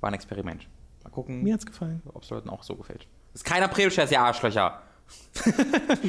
[0.00, 0.66] War ein Experiment.
[1.04, 2.02] Mal gucken, Mir hat's gefallen.
[2.12, 3.06] ob es Leuten auch so gefällt.
[3.32, 4.80] Das ist kein April-Scherz, ihr Arschlöcher.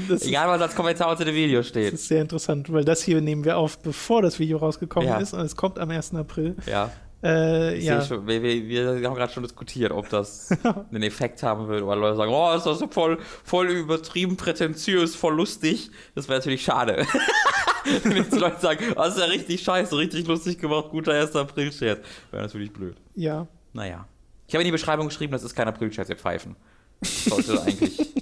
[0.10, 1.93] Das Egal, was als Kommentar unter dem Video das steht.
[1.93, 5.18] ist sehr interessant, weil das hier nehmen wir auf, bevor das Video rausgekommen Ja.
[5.18, 6.14] ist und es kommt am 1.
[6.16, 6.56] April.
[6.68, 6.91] Ja,
[7.24, 10.49] Äh, ja, schon, wir, wir, haben gerade schon diskutiert, ob das
[10.91, 15.15] einen Effekt haben würde, weil Leute sagen, oh, ist das so voll, voll übertrieben, prätentiös,
[15.15, 15.91] voll lustig.
[16.15, 17.05] Das wäre natürlich schade.
[18.03, 21.36] Wenn jetzt Leute sagen, oh, das ist ja richtig scheiße, richtig lustig gemacht, guter 1.
[21.36, 21.99] April-Scherz.
[22.32, 22.95] Wäre natürlich blöd.
[23.15, 23.47] ja.
[23.74, 24.05] Naja.
[24.47, 26.57] Ich habe in die Beschreibung geschrieben, das ist kein April-Scherz, ihr Pfeifen.
[27.01, 28.13] Sollte eigentlich.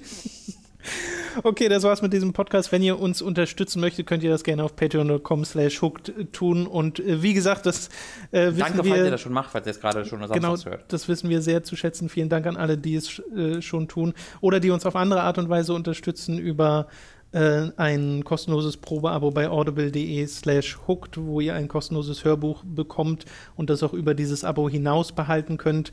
[1.42, 2.72] Okay, das war's mit diesem Podcast.
[2.72, 6.66] Wenn ihr uns unterstützen möchtet, könnt ihr das gerne auf patreon.com slash hooked tun.
[6.66, 7.88] Und äh, wie gesagt, das
[8.32, 8.90] äh, wissen Danke, wir...
[8.92, 10.92] falls ihr das schon macht, falls ihr es gerade schon Genau, samstags hört.
[10.92, 12.08] das wissen wir sehr zu schätzen.
[12.08, 15.38] Vielen Dank an alle, die es äh, schon tun oder die uns auf andere Art
[15.38, 16.88] und Weise unterstützen über
[17.32, 23.24] äh, ein kostenloses Probeabo bei audible.de slash hooked, wo ihr ein kostenloses Hörbuch bekommt
[23.56, 25.92] und das auch über dieses Abo hinaus behalten könnt.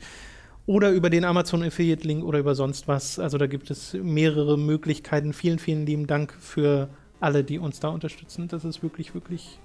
[0.68, 3.18] Oder über den Amazon Affiliate Link oder über sonst was.
[3.18, 5.32] Also da gibt es mehrere Möglichkeiten.
[5.32, 6.90] Vielen, vielen lieben Dank für
[7.20, 8.48] alle, die uns da unterstützen.
[8.48, 9.60] Das ist wirklich, wirklich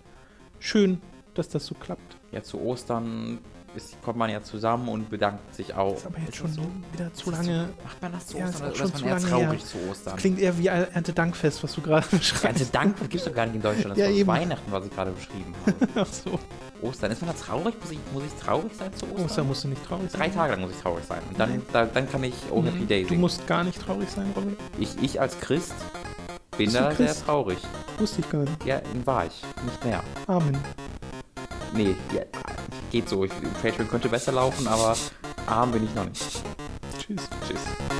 [0.59, 1.01] schön,
[1.33, 2.15] dass das so klappt.
[2.31, 3.39] Ja, zu Ostern
[3.75, 5.95] ist, kommt man ja zusammen und bedankt sich auch.
[5.95, 6.61] Ist aber jetzt Ist schon das so?
[6.93, 7.65] wieder zu das lange.
[7.77, 7.83] So?
[7.83, 9.67] Macht man das zu Ja, Ostern oder schon ist man zu eher lange traurig her.
[9.67, 10.15] zu Ostern?
[10.17, 12.43] Klingt eher wie Erntedankfest, was du gerade beschreibst.
[12.43, 13.91] Ganze Dank, das gibt's doch gar nicht in Deutschland.
[13.91, 14.27] Das Ja, ist doch eben.
[14.27, 15.75] Weihnachten, was ich gerade beschrieben habe.
[15.95, 16.39] Ach so.
[16.81, 17.11] Ostern.
[17.11, 17.75] Ist man da traurig?
[17.81, 19.25] Muss ich, muss ich traurig sein zu Ostern?
[19.25, 20.21] Ostern musst du nicht traurig sein.
[20.21, 21.21] Drei Tage lang muss ich traurig sein.
[21.29, 22.87] Und dann, da, dann kann ich Oh Happy Mhm.
[22.87, 23.21] Day Du singen.
[23.21, 24.57] musst gar nicht traurig sein, Robin.
[24.79, 25.73] Ich, ich als Christ
[26.57, 27.25] bin du da sehr Christ?
[27.25, 27.57] traurig.
[27.97, 28.65] Wusste ich gar nicht.
[28.65, 29.41] Ja, war ich.
[29.63, 30.03] Nicht mehr.
[30.27, 30.57] Amen.
[31.75, 32.21] Nee, ja,
[32.91, 33.25] geht so.
[33.25, 34.95] Ich, Patreon könnte besser laufen, aber
[35.47, 36.43] arm bin ich noch nicht.
[36.99, 37.29] Tschüss.
[37.47, 37.92] Tschüss.